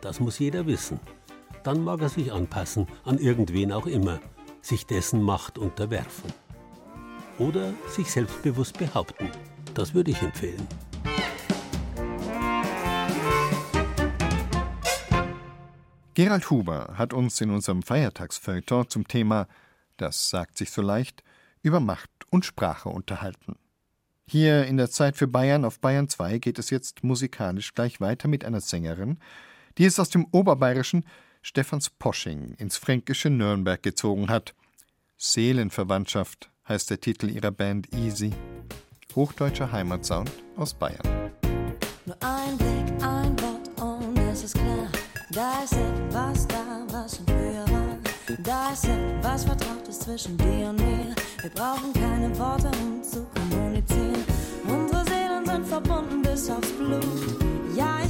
[0.00, 1.00] Das muss jeder wissen
[1.66, 4.20] dann mag er sich anpassen an irgendwen auch immer,
[4.62, 6.32] sich dessen Macht unterwerfen.
[7.38, 9.30] Oder sich selbstbewusst behaupten.
[9.74, 10.66] Das würde ich empfehlen.
[16.14, 19.48] Gerald Huber hat uns in unserem Feiertagsfeuilleton zum Thema
[19.96, 21.24] Das sagt sich so leicht
[21.62, 23.56] über Macht und Sprache unterhalten.
[24.28, 28.28] Hier in der Zeit für Bayern auf Bayern 2 geht es jetzt musikalisch gleich weiter
[28.28, 29.18] mit einer Sängerin,
[29.78, 31.04] die es aus dem Oberbayerischen
[31.48, 34.52] Stephans Posching ins fränkische Nürnberg gezogen hat.
[35.16, 38.32] Seelenverwandtschaft heißt der Titel ihrer Band Easy.
[39.14, 41.06] Hochdeutscher Heimatsound aus Bayern.
[42.04, 44.88] Nur ein Blick, ein Wort und es ist klar,
[45.30, 47.96] da ist etwas da, was schon früher war.
[48.42, 51.14] Da ist etwas Vertrautes zwischen dir und mir.
[51.42, 54.24] Wir brauchen keine Worte, um zu kommunizieren.
[54.66, 57.04] Unsere Seelen sind verbunden bis aufs Blut.
[57.76, 58.00] Ja,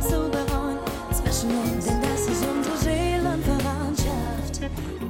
[0.00, 0.78] Zu bereuen
[1.12, 4.60] zwischen uns, unsere Seelenverwandtschaft,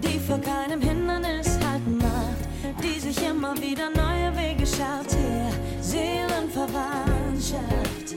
[0.02, 2.48] die vor keinem Hindernis halten macht,
[2.82, 5.16] die sich immer wieder neue Wege schafft.
[5.80, 8.16] Seelenverwandtschaft.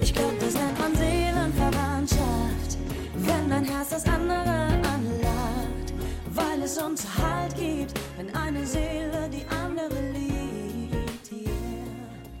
[0.00, 2.78] Ich glaube, das nennt man Seelenverwandtschaft,
[3.16, 5.92] wenn dein Herz das andere anlacht,
[6.32, 11.30] weil es uns Halt gibt, wenn eine Seele die andere liebt.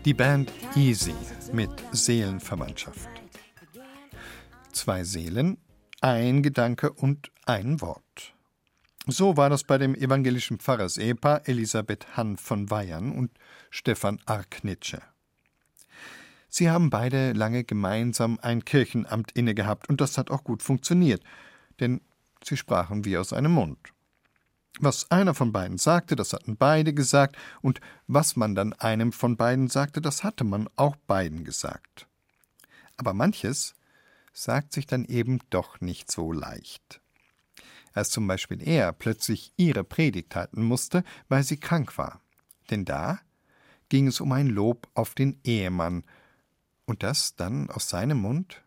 [0.04, 1.12] Die Band Easy
[1.52, 3.08] mit Seelenverwandtschaft.
[4.72, 5.58] Zwei Seelen,
[6.00, 8.34] ein Gedanke und ein Wort.
[9.06, 13.30] So war das bei dem evangelischen Pfarrersehepaar Elisabeth Hann von Weyern und
[13.70, 15.00] Stefan Arknitsche.
[16.48, 21.22] Sie haben beide lange gemeinsam ein Kirchenamt innegehabt und das hat auch gut funktioniert,
[21.80, 22.00] denn
[22.44, 23.78] sie sprachen wie aus einem Mund.
[24.80, 29.36] Was einer von beiden sagte, das hatten beide gesagt, und was man dann einem von
[29.36, 32.06] beiden sagte, das hatte man auch beiden gesagt.
[32.96, 33.74] Aber manches
[34.32, 37.00] sagt sich dann eben doch nicht so leicht.
[37.92, 42.20] Als zum Beispiel er plötzlich ihre Predigt halten musste, weil sie krank war.
[42.70, 43.18] Denn da
[43.88, 46.04] ging es um ein Lob auf den Ehemann,
[46.86, 48.62] und das dann aus seinem Mund?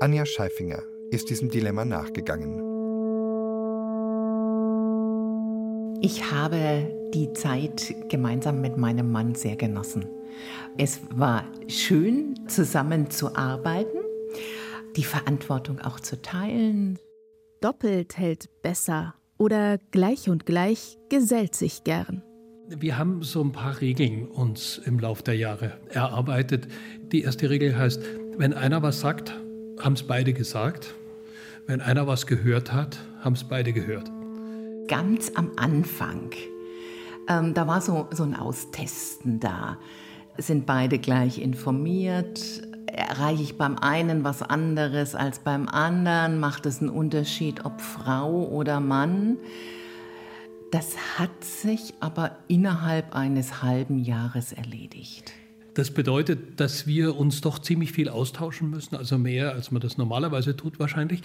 [0.00, 2.77] Anja Scheifinger ist diesem Dilemma nachgegangen.
[6.00, 10.06] Ich habe die Zeit gemeinsam mit meinem Mann sehr genossen.
[10.76, 13.98] Es war schön, zusammen zu arbeiten,
[14.96, 17.00] die Verantwortung auch zu teilen.
[17.60, 22.22] Doppelt hält besser oder gleich und gleich gesellt sich gern.
[22.68, 26.68] Wir haben so ein paar Regeln uns im Laufe der Jahre erarbeitet.
[27.10, 28.00] Die erste Regel heißt,
[28.36, 29.34] wenn einer was sagt,
[29.80, 30.94] haben es beide gesagt.
[31.66, 34.12] Wenn einer was gehört hat, haben es beide gehört.
[34.88, 36.30] Ganz am Anfang,
[37.28, 39.76] ähm, da war so, so ein Austesten da.
[40.38, 42.62] Sind beide gleich informiert?
[42.86, 46.40] Erreiche ich beim einen was anderes als beim anderen?
[46.40, 49.36] Macht es einen Unterschied, ob Frau oder Mann?
[50.72, 55.32] Das hat sich aber innerhalb eines halben Jahres erledigt.
[55.74, 59.98] Das bedeutet, dass wir uns doch ziemlich viel austauschen müssen, also mehr, als man das
[59.98, 61.22] normalerweise tut wahrscheinlich.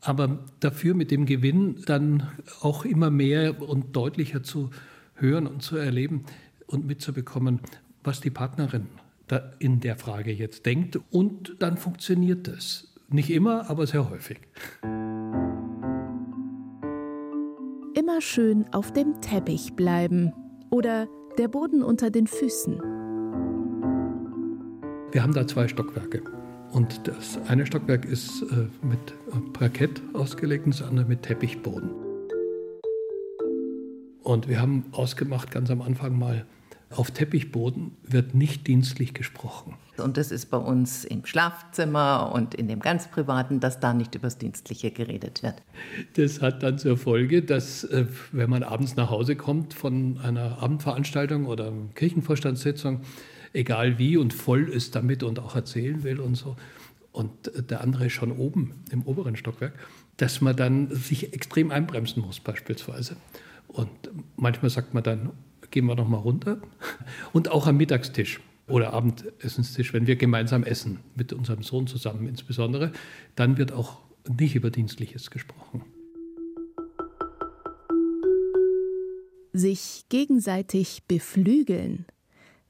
[0.00, 2.28] Aber dafür mit dem Gewinn dann
[2.60, 4.70] auch immer mehr und deutlicher zu
[5.14, 6.24] hören und zu erleben
[6.66, 7.60] und mitzubekommen,
[8.04, 8.86] was die Partnerin
[9.26, 10.98] da in der Frage jetzt denkt.
[11.10, 12.94] Und dann funktioniert das.
[13.10, 14.38] Nicht immer, aber sehr häufig.
[17.94, 20.32] Immer schön auf dem Teppich bleiben
[20.70, 21.08] oder
[21.38, 22.80] der Boden unter den Füßen.
[25.10, 26.37] Wir haben da zwei Stockwerke.
[26.72, 31.90] Und das eine Stockwerk ist äh, mit Parkett ausgelegt und das andere mit Teppichboden.
[34.22, 36.44] Und wir haben ausgemacht, ganz am Anfang mal,
[36.90, 39.74] auf Teppichboden wird nicht dienstlich gesprochen.
[39.98, 44.14] Und das ist bei uns im Schlafzimmer und in dem ganz privaten, dass da nicht
[44.14, 45.56] übers Dienstliche geredet wird.
[46.14, 50.62] Das hat dann zur Folge, dass äh, wenn man abends nach Hause kommt von einer
[50.62, 53.00] Abendveranstaltung oder Kirchenvorstandssitzung,
[53.52, 56.56] egal wie und voll ist damit und auch erzählen will und so,
[57.12, 59.72] und der andere ist schon oben im oberen Stockwerk,
[60.18, 63.16] dass man dann sich extrem einbremsen muss beispielsweise.
[63.66, 63.90] Und
[64.36, 65.30] manchmal sagt man dann,
[65.70, 66.60] gehen wir noch mal runter.
[67.32, 72.92] Und auch am Mittagstisch oder Abendessenstisch, wenn wir gemeinsam essen, mit unserem Sohn zusammen insbesondere,
[73.34, 75.82] dann wird auch nicht über Dienstliches gesprochen.
[79.52, 82.06] Sich gegenseitig beflügeln,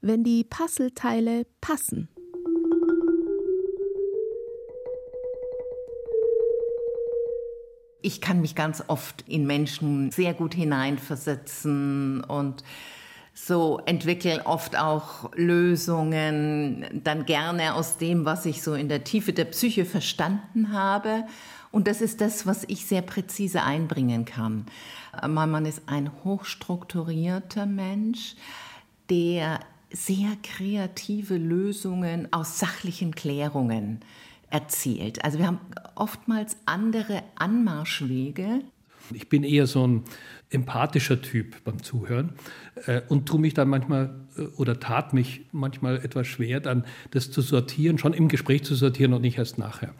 [0.01, 2.09] wenn die Puzzleteile passen.
[8.01, 12.63] Ich kann mich ganz oft in Menschen sehr gut hineinversetzen und
[13.33, 19.33] so entwickeln oft auch Lösungen, dann gerne aus dem, was ich so in der Tiefe
[19.33, 21.25] der Psyche verstanden habe.
[21.71, 24.65] Und das ist das, was ich sehr präzise einbringen kann.
[25.27, 28.35] Mein Mann ist ein hochstrukturierter Mensch,
[29.09, 29.59] der
[29.91, 33.99] sehr kreative Lösungen aus sachlichen Klärungen
[34.49, 35.23] erzählt.
[35.23, 35.59] Also wir haben
[35.95, 38.61] oftmals andere Anmarschwege.
[39.13, 40.03] Ich bin eher so ein
[40.51, 42.33] empathischer Typ beim Zuhören
[42.85, 47.31] äh, und tue mich dann manchmal äh, oder tat mich manchmal etwas schwer, dann das
[47.31, 49.93] zu sortieren, schon im Gespräch zu sortieren und nicht erst nachher.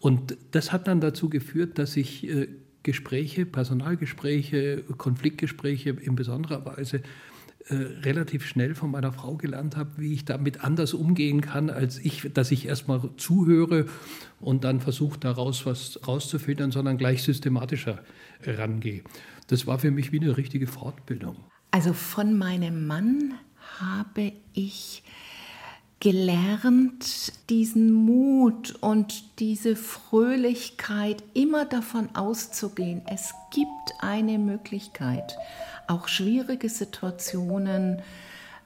[0.00, 2.48] Und das hat dann dazu geführt, dass ich äh,
[2.82, 7.02] Gespräche, Personalgespräche, Konfliktgespräche in besonderer Weise
[7.70, 11.98] äh, relativ schnell von meiner Frau gelernt habe, wie ich damit anders umgehen kann, als
[11.98, 13.86] ich, dass ich erstmal zuhöre
[14.40, 18.02] und dann versuche, daraus was rauszufiltern, sondern gleich systematischer
[18.44, 19.02] rangehe.
[19.46, 21.36] Das war für mich wie eine richtige Fortbildung.
[21.70, 23.34] Also von meinem Mann
[23.78, 25.04] habe ich
[26.00, 35.36] gelernt, diesen Mut und diese Fröhlichkeit immer davon auszugehen, es gibt eine Möglichkeit,
[35.88, 38.00] auch schwierige Situationen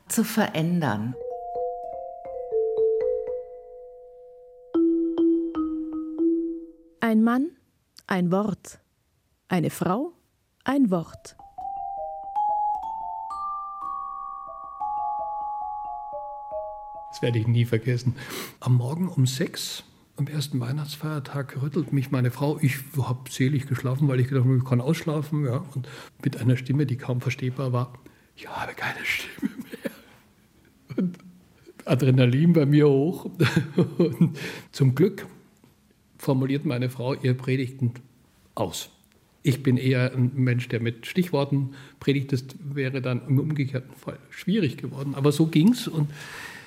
[0.06, 1.16] zu verändern.
[7.00, 7.50] Ein Mann,
[8.06, 8.78] ein Wort.
[9.48, 10.12] Eine Frau,
[10.64, 11.36] ein Wort.
[17.14, 18.16] Das werde ich nie vergessen.
[18.58, 19.84] Am Morgen um sechs,
[20.16, 22.58] am ersten Weihnachtsfeiertag, rüttelt mich meine Frau.
[22.60, 25.44] Ich habe selig geschlafen, weil ich gedacht habe, ich kann ausschlafen.
[25.44, 25.64] Ja.
[25.76, 25.88] Und
[26.24, 27.92] mit einer Stimme, die kaum verstehbar war,
[28.34, 29.92] ich habe keine Stimme mehr.
[30.96, 31.18] Und
[31.84, 33.30] Adrenalin bei mir hoch.
[33.96, 34.36] Und
[34.72, 35.24] zum Glück
[36.18, 37.92] formuliert meine Frau ihr Predigten
[38.56, 38.90] aus.
[39.44, 42.32] Ich bin eher ein Mensch, der mit Stichworten predigt.
[42.32, 45.14] Das wäre dann im umgekehrten Fall schwierig geworden.
[45.14, 45.86] Aber so ging es.
[45.86, 46.10] Und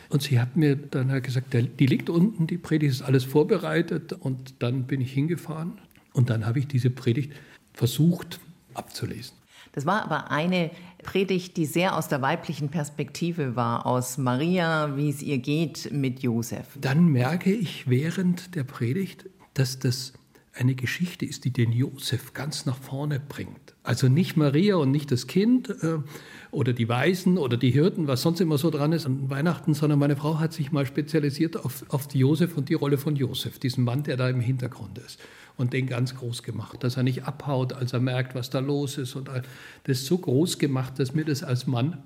[0.10, 4.14] und sie hat mir dann halt gesagt, die liegt unten, die Predigt ist alles vorbereitet.
[4.14, 5.74] Und dann bin ich hingefahren
[6.14, 7.34] und dann habe ich diese Predigt
[7.74, 8.40] versucht
[8.74, 9.36] abzulesen.
[9.74, 10.72] Das war aber eine
[11.04, 16.22] Predigt, die sehr aus der weiblichen Perspektive war, aus Maria, wie es ihr geht mit
[16.22, 16.66] Josef.
[16.82, 20.14] Dann merke ich während der Predigt, dass das
[20.58, 23.76] eine Geschichte ist, die den Josef ganz nach vorne bringt.
[23.84, 26.00] Also nicht Maria und nicht das Kind, äh,
[26.52, 30.00] oder die Weisen oder die Hirten, was sonst immer so dran ist an Weihnachten, sondern
[30.00, 33.84] meine Frau hat sich mal spezialisiert auf, auf Josef und die Rolle von Josef, diesen
[33.84, 35.20] Mann, der da im Hintergrund ist.
[35.58, 38.98] Und den ganz groß gemacht, dass er nicht abhaut, als er merkt, was da los
[38.98, 39.16] ist.
[39.16, 39.30] Und
[39.86, 42.04] das so groß gemacht, dass mir das als Mann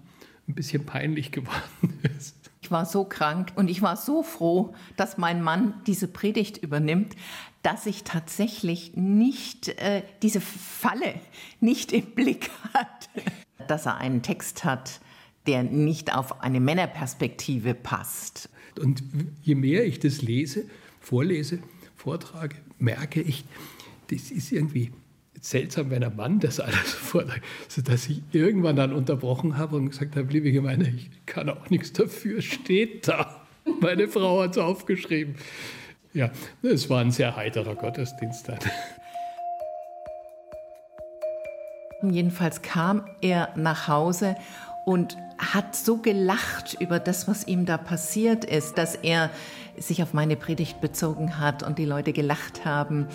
[0.47, 2.35] ein bisschen peinlich geworden ist.
[2.61, 7.15] Ich war so krank und ich war so froh, dass mein Mann diese Predigt übernimmt,
[7.63, 11.15] dass ich tatsächlich nicht äh, diese Falle
[11.59, 13.21] nicht im Blick hatte
[13.71, 14.99] dass er einen Text hat,
[15.47, 18.49] der nicht auf eine Männerperspektive passt.
[18.79, 19.01] Und
[19.41, 20.65] je mehr ich das lese,
[20.99, 21.59] vorlese,
[21.95, 23.45] vortrage, merke ich,
[24.09, 24.91] das ist irgendwie
[25.39, 30.15] seltsam, wenn ein Mann das alles vorträgt, sodass ich irgendwann dann unterbrochen habe und gesagt
[30.15, 33.41] habe, liebe Gemeinde, ich kann auch nichts dafür, steht da.
[33.79, 35.35] Meine Frau hat es aufgeschrieben.
[36.13, 36.29] Ja,
[36.61, 38.59] es war ein sehr heiterer Gottesdienst dann.
[42.03, 44.35] Jedenfalls kam er nach Hause
[44.85, 49.29] und hat so gelacht über das, was ihm da passiert ist, dass er
[49.77, 53.07] sich auf meine Predigt bezogen hat und die Leute gelacht haben.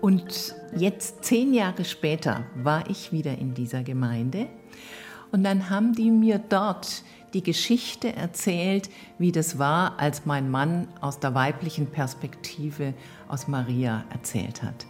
[0.00, 4.46] Und jetzt, zehn Jahre später, war ich wieder in dieser Gemeinde
[5.32, 7.02] und dann haben die mir dort
[7.36, 12.94] die Geschichte erzählt, wie das war, als mein Mann aus der weiblichen Perspektive
[13.28, 14.86] aus Maria erzählt hat.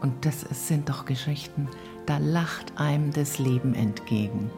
[0.00, 1.68] Und das sind doch Geschichten,
[2.06, 4.50] da lacht einem das Leben entgegen.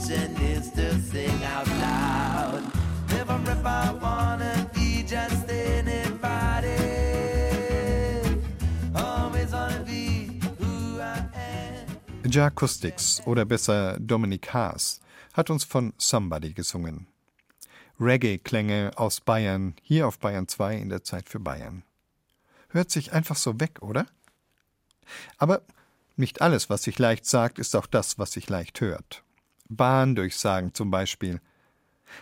[0.00, 2.62] Mission is to sing out loud.
[3.08, 6.76] Never ever wanna be just anybody.
[12.24, 15.00] Jacoustics oder besser Dominik Haas
[15.32, 17.06] hat uns von Somebody gesungen.
[17.98, 21.82] Reggae-Klänge aus Bayern, hier auf Bayern 2 in der Zeit für Bayern.
[22.68, 24.06] Hört sich einfach so weg, oder?
[25.38, 25.62] Aber
[26.16, 29.24] Nicht alles, was sich leicht sagt, ist auch das, was sich leicht hört.
[29.70, 31.40] Bahndurchsagen zum Beispiel.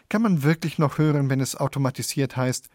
[0.08, 2.68] Kann man wirklich noch hören, wenn es automatisiert heißt,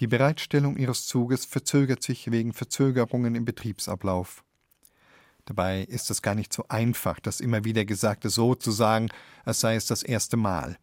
[0.00, 4.44] die Bereitstellung Ihres Zuges verzögert sich wegen Verzögerungen im Betriebsablauf?
[5.44, 9.08] Dabei ist es gar nicht so einfach, das immer wieder Gesagte so zu sagen,
[9.44, 10.78] als sei es das erste Mal.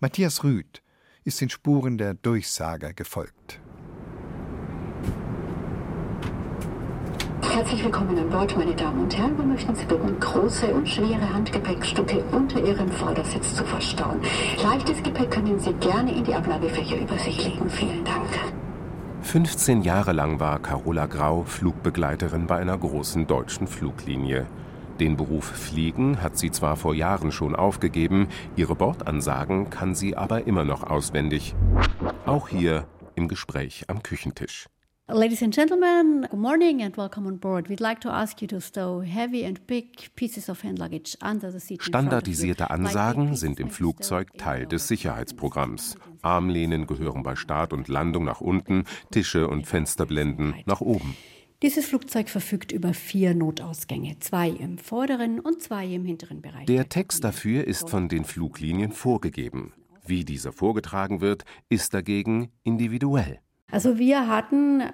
[0.00, 0.82] Matthias Rüth
[1.24, 3.60] ist den Spuren der Durchsager gefolgt.
[7.54, 9.38] Herzlich willkommen an Bord, meine Damen und Herren.
[9.38, 14.20] Wir möchten Sie bitten, große und schwere Handgepäckstücke unter Ihrem Vordersitz zu verstauen.
[14.60, 17.70] Leichtes Gepäck können Sie gerne in die Ablagefächer über sich legen.
[17.70, 18.26] Vielen Dank.
[19.22, 24.46] 15 Jahre lang war Carola Grau Flugbegleiterin bei einer großen deutschen Fluglinie.
[24.98, 28.26] Den Beruf Fliegen hat sie zwar vor Jahren schon aufgegeben,
[28.56, 31.54] ihre Bordansagen kann sie aber immer noch auswendig.
[32.26, 34.66] Auch hier im Gespräch am Küchentisch.
[35.06, 37.68] Ladies and gentlemen, good morning and welcome on board.
[37.68, 41.52] We'd like to ask you to stow heavy and big pieces of hand luggage under
[41.52, 41.82] the seat.
[41.82, 45.96] Standardisierte Ansagen sind im Flugzeug Teil des Sicherheitsprogramms.
[46.22, 51.14] Armlehnen gehören bei Start und Landung nach unten, Tische und Fensterblenden nach oben.
[51.60, 56.64] Dieses Flugzeug verfügt über vier Notausgänge, zwei im vorderen und zwei im hinteren Bereich.
[56.64, 59.74] Der Text dafür ist von den Fluglinien vorgegeben.
[60.06, 63.40] Wie dieser vorgetragen wird, ist dagegen individuell.
[63.74, 64.84] Also wir hatten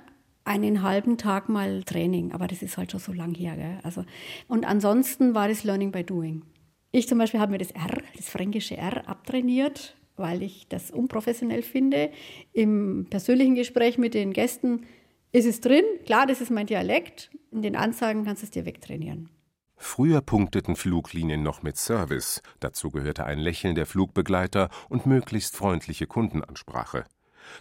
[0.45, 3.55] einen halben Tag mal Training, aber das ist halt schon so lang her.
[3.55, 3.79] Gell?
[3.83, 4.07] Also,
[4.49, 6.47] und ansonsten war das Learning by Doing.
[6.91, 11.61] Ich zum Beispiel habe mir das R, das fränkische R, abtrainiert, weil ich das unprofessionell
[11.61, 12.11] finde.
[12.55, 14.87] Im persönlichen Gespräch mit den Gästen
[15.31, 15.85] ist es drin.
[16.07, 17.31] Klar, das ist mein Dialekt.
[17.51, 19.29] In den Ansagen kannst du es dir wegtrainieren.
[19.77, 22.41] Früher punkteten Fluglinien noch mit Service.
[22.61, 27.05] Dazu gehörte ein Lächeln der Flugbegleiter und möglichst freundliche Kundenansprache.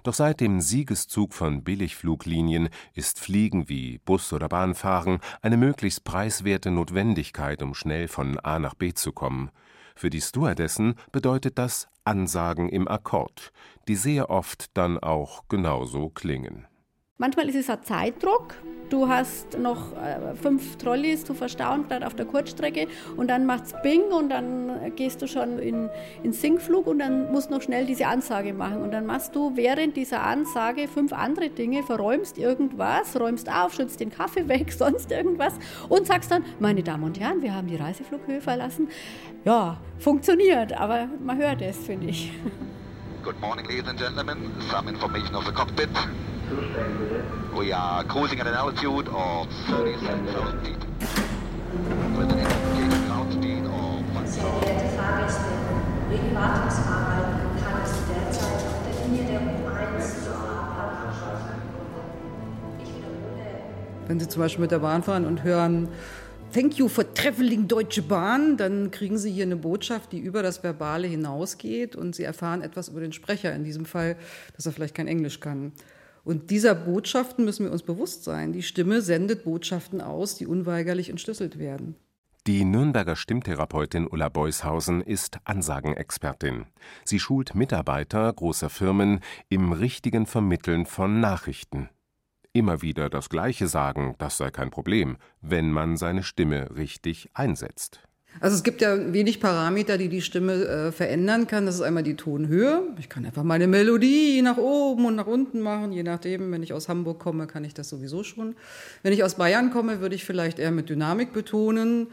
[0.03, 6.71] Doch seit dem Siegeszug von Billigfluglinien ist Fliegen wie Bus oder Bahnfahren eine möglichst preiswerte
[6.71, 9.51] Notwendigkeit, um schnell von A nach B zu kommen.
[9.95, 13.51] Für die Stewardessen bedeutet das Ansagen im Akkord,
[13.87, 16.67] die sehr oft dann auch genauso klingen.
[17.21, 18.55] Manchmal ist es ein Zeitdruck.
[18.89, 23.73] Du hast noch äh, fünf Trolleys zu verstauen, gerade auf der Kurzstrecke, und dann macht's
[23.83, 25.89] Bing und dann gehst du schon in,
[26.23, 28.81] in Sinkflug und dann musst du noch schnell diese Ansage machen.
[28.81, 33.99] Und dann machst du während dieser Ansage fünf andere Dinge, verräumst irgendwas, räumst auf, schützt
[33.99, 35.55] den Kaffee weg, sonst irgendwas
[35.89, 38.87] und sagst dann, meine Damen und Herren, wir haben die Reiseflughöhe verlassen.
[39.43, 42.31] Ja, funktioniert, aber man hört es, finde ich.
[43.25, 44.37] Good morning, ladies and gentlemen.
[44.71, 45.89] Some information of the cockpit.
[46.49, 50.77] We are cruising at an altitude of 37,000 feet.
[52.17, 55.51] With an indicated ground speed of Sehr geehrte Fahrgäste,
[56.09, 60.33] wegen Wartungsarbeiten kann es derzeit auf der Linie der U1 zur
[64.07, 65.89] Wenn Sie zum Beispiel mit der Bahn fahren und hören,
[66.51, 70.63] Thank you for traveling Deutsche Bahn, dann kriegen Sie hier eine Botschaft, die über das
[70.63, 74.15] Verbale hinausgeht und Sie erfahren etwas über den Sprecher, in diesem Fall,
[74.55, 75.73] dass er vielleicht kein Englisch kann.
[76.23, 78.53] Und dieser Botschaften müssen wir uns bewusst sein.
[78.53, 81.95] Die Stimme sendet Botschaften aus, die unweigerlich entschlüsselt werden.
[82.47, 86.65] Die Nürnberger Stimmtherapeutin Ulla Beushausen ist Ansagenexpertin.
[87.03, 91.89] Sie schult Mitarbeiter großer Firmen im richtigen Vermitteln von Nachrichten.
[92.51, 98.08] Immer wieder das Gleiche sagen, das sei kein Problem, wenn man seine Stimme richtig einsetzt.
[98.41, 101.65] Also es gibt ja wenig Parameter, die die Stimme äh, verändern kann.
[101.65, 102.83] Das ist einmal die Tonhöhe.
[102.97, 106.51] Ich kann einfach meine Melodie nach oben und nach unten machen, je nachdem.
[106.51, 108.55] Wenn ich aus Hamburg komme, kann ich das sowieso schon.
[109.03, 112.07] Wenn ich aus Bayern komme, würde ich vielleicht eher mit Dynamik betonen.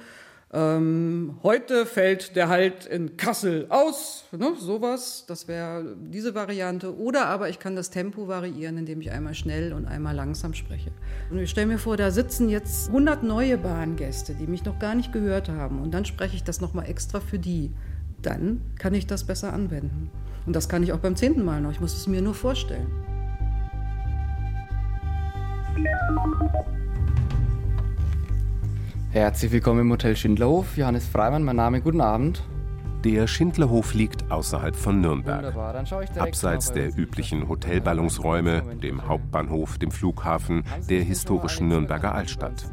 [0.53, 6.97] Ähm, heute fällt der Halt in Kassel aus, ne, sowas, das wäre diese Variante.
[6.97, 10.93] Oder aber ich kann das Tempo variieren, indem ich einmal schnell und einmal langsam spreche.
[11.31, 14.95] Und ich stelle mir vor, da sitzen jetzt 100 neue Bahngäste, die mich noch gar
[14.95, 15.83] nicht gehört haben.
[15.83, 17.73] Und dann spreche ich das nochmal extra für die.
[18.23, 20.11] Dann kann ich das besser anwenden.
[20.47, 21.73] Und das kann ich auch beim zehnten Mal noch.
[21.73, 22.87] Ich muss es mir nur vorstellen.
[29.17, 30.77] Herzlich willkommen im Hotel Schindlerhof.
[30.77, 32.45] Johannes Freimann, mein Name, guten Abend.
[33.03, 35.57] Der Schindlerhof liegt außerhalb von Nürnberg.
[36.19, 42.67] Abseits der üblichen Hotelballungsräume, dem Hauptbahnhof, dem Flughafen, der historischen Nürnberger Altstadt.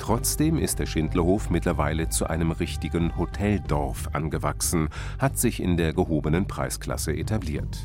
[0.00, 4.88] Trotzdem ist der Schindlerhof mittlerweile zu einem richtigen Hoteldorf angewachsen,
[5.20, 7.78] hat sich in der gehobenen Preisklasse etabliert.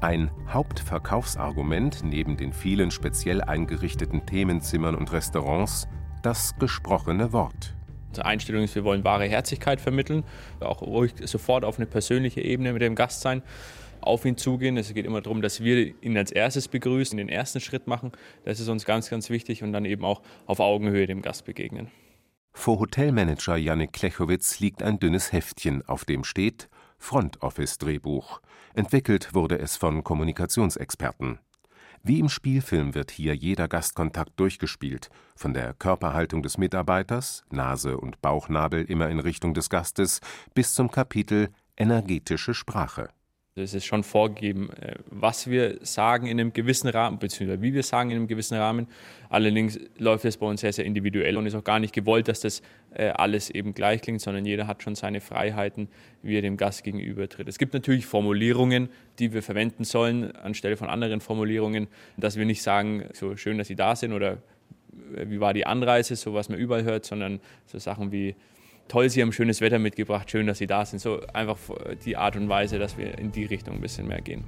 [0.00, 5.88] Ein Hauptverkaufsargument neben den vielen speziell eingerichteten Themenzimmern und Restaurants
[6.24, 7.74] das gesprochene Wort.
[8.08, 10.24] Unsere Einstellung ist, wir wollen wahre Herzlichkeit vermitteln,
[10.60, 13.42] auch ruhig sofort auf eine persönliche Ebene mit dem Gast sein,
[14.00, 14.76] auf ihn zugehen.
[14.76, 18.12] Es geht immer darum, dass wir ihn als erstes begrüßen, den ersten Schritt machen.
[18.44, 21.90] Das ist uns ganz, ganz wichtig und dann eben auch auf Augenhöhe dem Gast begegnen.
[22.52, 28.40] Vor Hotelmanager Jannik Klechowitz liegt ein dünnes Heftchen, auf dem steht Front Office Drehbuch.
[28.74, 31.40] Entwickelt wurde es von Kommunikationsexperten.
[32.06, 38.20] Wie im Spielfilm wird hier jeder Gastkontakt durchgespielt, von der Körperhaltung des Mitarbeiters, Nase und
[38.20, 40.20] Bauchnabel immer in Richtung des Gastes,
[40.52, 41.48] bis zum Kapitel
[41.78, 43.08] energetische Sprache.
[43.56, 47.84] Es ist schon vorgegeben, äh, was wir sagen in einem gewissen Rahmen, beziehungsweise wie wir
[47.84, 48.88] sagen in einem gewissen Rahmen.
[49.28, 52.40] Allerdings läuft es bei uns sehr, sehr individuell und ist auch gar nicht gewollt, dass
[52.40, 52.62] das
[52.94, 55.86] äh, alles eben gleich klingt, sondern jeder hat schon seine Freiheiten,
[56.20, 57.46] wie er dem Gast gegenübertritt.
[57.46, 58.88] Es gibt natürlich Formulierungen,
[59.20, 61.86] die wir verwenden sollen, anstelle von anderen Formulierungen,
[62.16, 64.38] dass wir nicht sagen, so schön, dass Sie da sind oder
[65.16, 68.34] äh, wie war die Anreise, so was man überall hört, sondern so Sachen wie
[68.88, 71.00] toll, Sie haben schönes Wetter mitgebracht, schön, dass Sie da sind.
[71.00, 71.58] So einfach
[72.04, 74.44] die Art und Weise, dass wir in die Richtung ein bisschen mehr gehen.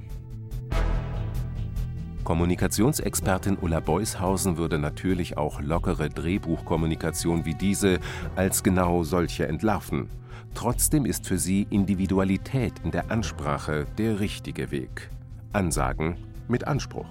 [2.25, 8.01] Kommunikationsexpertin Ulla Beushausen würde natürlich auch lockere Drehbuchkommunikation wie diese
[8.35, 10.09] als genau solche entlarven.
[10.53, 15.09] Trotzdem ist für sie Individualität in der Ansprache der richtige Weg.
[15.53, 16.17] Ansagen
[16.49, 17.07] mit Anspruch.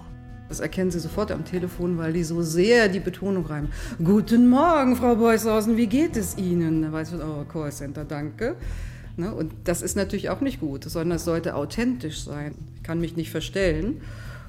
[0.48, 3.72] Das erkennen Sie sofort am Telefon, weil die so sehr die Betonung reimen.
[4.02, 6.82] Guten Morgen, Frau Beushausen, wie geht es Ihnen?
[6.82, 8.56] Da weiß man, oh, Callcenter, danke.
[9.16, 9.34] Ne?
[9.34, 12.54] Und das ist natürlich auch nicht gut, sondern es sollte authentisch sein.
[12.76, 14.00] Ich kann mich nicht verstellen.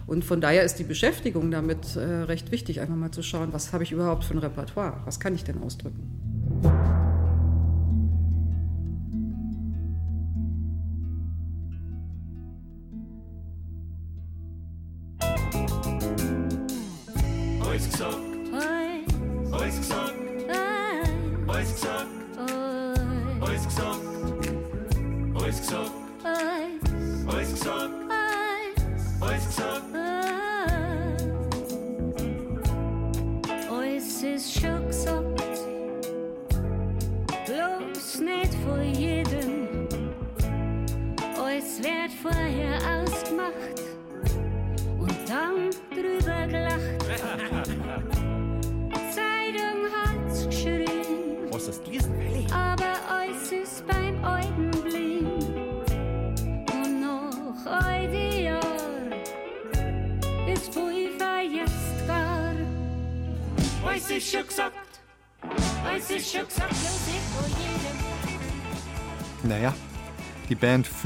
[0.06, 3.74] Und von daher ist die Beschäftigung damit äh, recht wichtig, einfach mal zu schauen, was
[3.74, 5.02] habe ich überhaupt für ein Repertoire?
[5.06, 6.27] Was kann ich denn ausdrücken?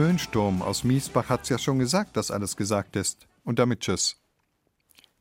[0.01, 3.27] Föhnsturm aus Miesbach hat's ja schon gesagt, dass alles gesagt ist.
[3.43, 4.15] Und damit Tschüss.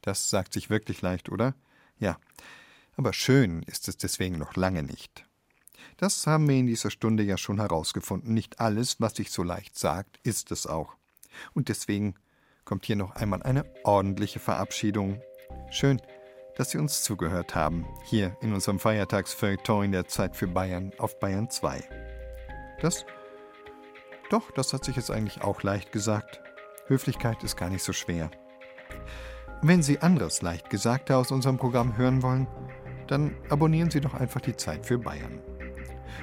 [0.00, 1.54] Das sagt sich wirklich leicht, oder?
[1.98, 2.16] Ja.
[2.96, 5.26] Aber schön ist es deswegen noch lange nicht.
[5.98, 8.32] Das haben wir in dieser Stunde ja schon herausgefunden.
[8.32, 10.96] Nicht alles, was sich so leicht sagt, ist es auch.
[11.52, 12.14] Und deswegen
[12.64, 15.20] kommt hier noch einmal eine ordentliche Verabschiedung.
[15.70, 16.00] Schön,
[16.56, 21.20] dass Sie uns zugehört haben, hier in unserem Feiertagsfeuilleton in der Zeit für Bayern auf
[21.20, 21.84] Bayern 2.
[22.80, 23.04] Das?
[24.30, 26.40] Doch, das hat sich jetzt eigentlich auch leicht gesagt.
[26.86, 28.30] Höflichkeit ist gar nicht so schwer.
[29.60, 32.46] Wenn Sie anderes leicht Gesagte aus unserem Programm hören wollen,
[33.08, 35.40] dann abonnieren Sie doch einfach die Zeit für Bayern.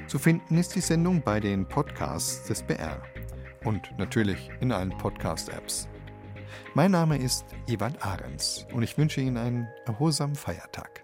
[0.08, 3.02] Zu finden ist die Sendung bei den Podcasts des BR
[3.66, 5.90] und natürlich in allen Podcast-Apps.
[6.76, 11.04] Mein Name ist Ewald Ahrens und ich wünsche Ihnen einen erholsamen Feiertag.